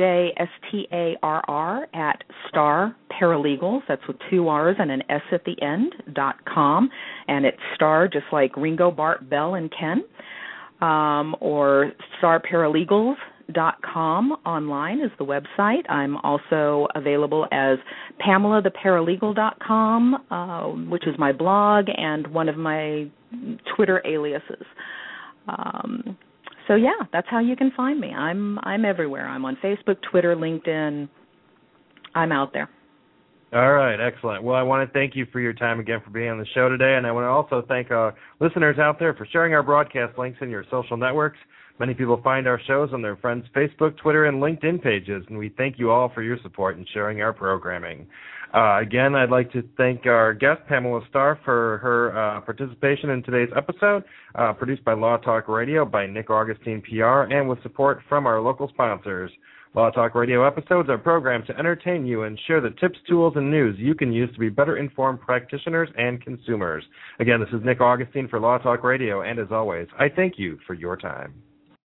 at 1.93 2.23
Starr 2.47 2.95
Paralegals. 3.19 3.81
That's 3.87 4.05
with 4.07 4.17
two 4.29 4.49
R's 4.49 4.75
and 4.77 4.91
an 4.91 5.01
S 5.09 5.21
at 5.31 5.43
the 5.45 5.59
end. 5.61 5.95
dot 6.13 6.35
com, 6.45 6.89
and 7.27 7.45
it's 7.45 7.57
Starr 7.75 8.07
just 8.07 8.25
like 8.31 8.55
Ringo, 8.55 8.91
Bart, 8.91 9.29
Belle, 9.29 9.55
and 9.55 9.71
Ken, 9.77 10.03
um, 10.81 11.35
or 11.39 11.91
Starr 12.17 12.41
Paralegals 12.41 13.15
dot 13.53 13.81
com 13.81 14.31
online 14.45 14.99
is 14.99 15.11
the 15.17 15.25
website. 15.25 15.89
I'm 15.89 16.17
also 16.17 16.87
available 16.95 17.47
as 17.51 17.77
Pamela 18.19 18.61
dot 18.61 19.57
com, 19.65 20.15
uh, 20.31 20.63
which 20.89 21.07
is 21.07 21.15
my 21.17 21.31
blog 21.31 21.85
and 21.95 22.27
one 22.27 22.49
of 22.49 22.57
my 22.57 23.09
Twitter 23.75 24.01
aliases. 24.05 24.65
Um, 25.47 26.17
so 26.67 26.75
yeah, 26.75 27.05
that's 27.11 27.27
how 27.29 27.39
you 27.39 27.55
can 27.55 27.71
find 27.75 27.99
me. 27.99 28.13
I'm 28.13 28.59
I'm 28.59 28.85
everywhere. 28.85 29.27
I'm 29.27 29.45
on 29.45 29.57
Facebook, 29.63 29.97
Twitter, 30.11 30.35
LinkedIn. 30.35 31.09
I'm 32.15 32.31
out 32.31 32.53
there. 32.53 32.69
All 33.51 33.73
right, 33.73 33.99
excellent. 33.99 34.43
Well, 34.43 34.55
I 34.55 34.61
want 34.61 34.87
to 34.87 34.93
thank 34.93 35.15
you 35.15 35.25
for 35.31 35.39
your 35.39 35.53
time 35.53 35.79
again 35.79 36.01
for 36.05 36.11
being 36.11 36.29
on 36.29 36.37
the 36.37 36.45
show 36.53 36.69
today, 36.69 36.95
and 36.97 37.07
I 37.07 37.11
want 37.11 37.23
to 37.25 37.29
also 37.29 37.65
thank 37.67 37.89
our 37.89 38.13
listeners 38.39 38.77
out 38.77 38.99
there 38.99 39.15
for 39.15 39.25
sharing 39.31 39.55
our 39.55 39.63
broadcast 39.63 40.19
links 40.19 40.37
in 40.41 40.51
your 40.51 40.63
social 40.69 40.97
networks. 40.97 41.39
Many 41.79 41.93
people 41.93 42.19
find 42.21 42.45
our 42.45 42.59
shows 42.67 42.89
on 42.91 43.01
their 43.01 43.15
friends' 43.15 43.45
Facebook, 43.55 43.97
Twitter, 43.97 44.25
and 44.25 44.43
LinkedIn 44.43 44.83
pages, 44.83 45.23
and 45.29 45.37
we 45.37 45.47
thank 45.57 45.79
you 45.79 45.91
all 45.91 46.11
for 46.13 46.21
your 46.21 46.37
support 46.43 46.77
in 46.77 46.85
sharing 46.93 47.21
our 47.21 47.31
programming. 47.31 48.05
Uh, 48.53 48.79
again, 48.81 49.15
I'd 49.15 49.29
like 49.29 49.49
to 49.53 49.63
thank 49.77 50.05
our 50.05 50.33
guest, 50.33 50.59
Pamela 50.67 51.01
Starr, 51.09 51.39
for 51.45 51.77
her 51.77 52.17
uh, 52.17 52.41
participation 52.41 53.11
in 53.11 53.23
today's 53.23 53.49
episode, 53.55 54.03
uh, 54.35 54.51
produced 54.51 54.83
by 54.83 54.93
Law 54.93 55.17
Talk 55.17 55.47
Radio 55.47 55.85
by 55.85 56.05
Nick 56.05 56.29
Augustine 56.29 56.81
PR, 56.81 57.31
and 57.31 57.47
with 57.47 57.61
support 57.63 58.01
from 58.09 58.27
our 58.27 58.41
local 58.41 58.67
sponsors. 58.67 59.31
Law 59.73 59.91
Talk 59.91 60.15
Radio 60.15 60.45
episodes 60.45 60.89
are 60.89 60.97
programmed 60.97 61.45
to 61.45 61.57
entertain 61.57 62.05
you 62.05 62.23
and 62.23 62.37
share 62.47 62.59
the 62.59 62.71
tips, 62.71 62.97
tools, 63.07 63.33
and 63.35 63.49
news 63.49 63.77
you 63.77 63.95
can 63.95 64.11
use 64.11 64.33
to 64.33 64.39
be 64.39 64.49
better 64.49 64.77
informed 64.77 65.21
practitioners 65.21 65.89
and 65.95 66.21
consumers. 66.21 66.83
Again, 67.19 67.39
this 67.39 67.53
is 67.53 67.63
Nick 67.63 67.79
Augustine 67.79 68.27
for 68.27 68.39
Law 68.39 68.57
Talk 68.57 68.83
Radio, 68.83 69.21
and 69.21 69.39
as 69.39 69.51
always, 69.51 69.87
I 69.97 70.09
thank 70.09 70.33
you 70.37 70.57
for 70.65 70.73
your 70.73 70.97
time. 70.97 71.35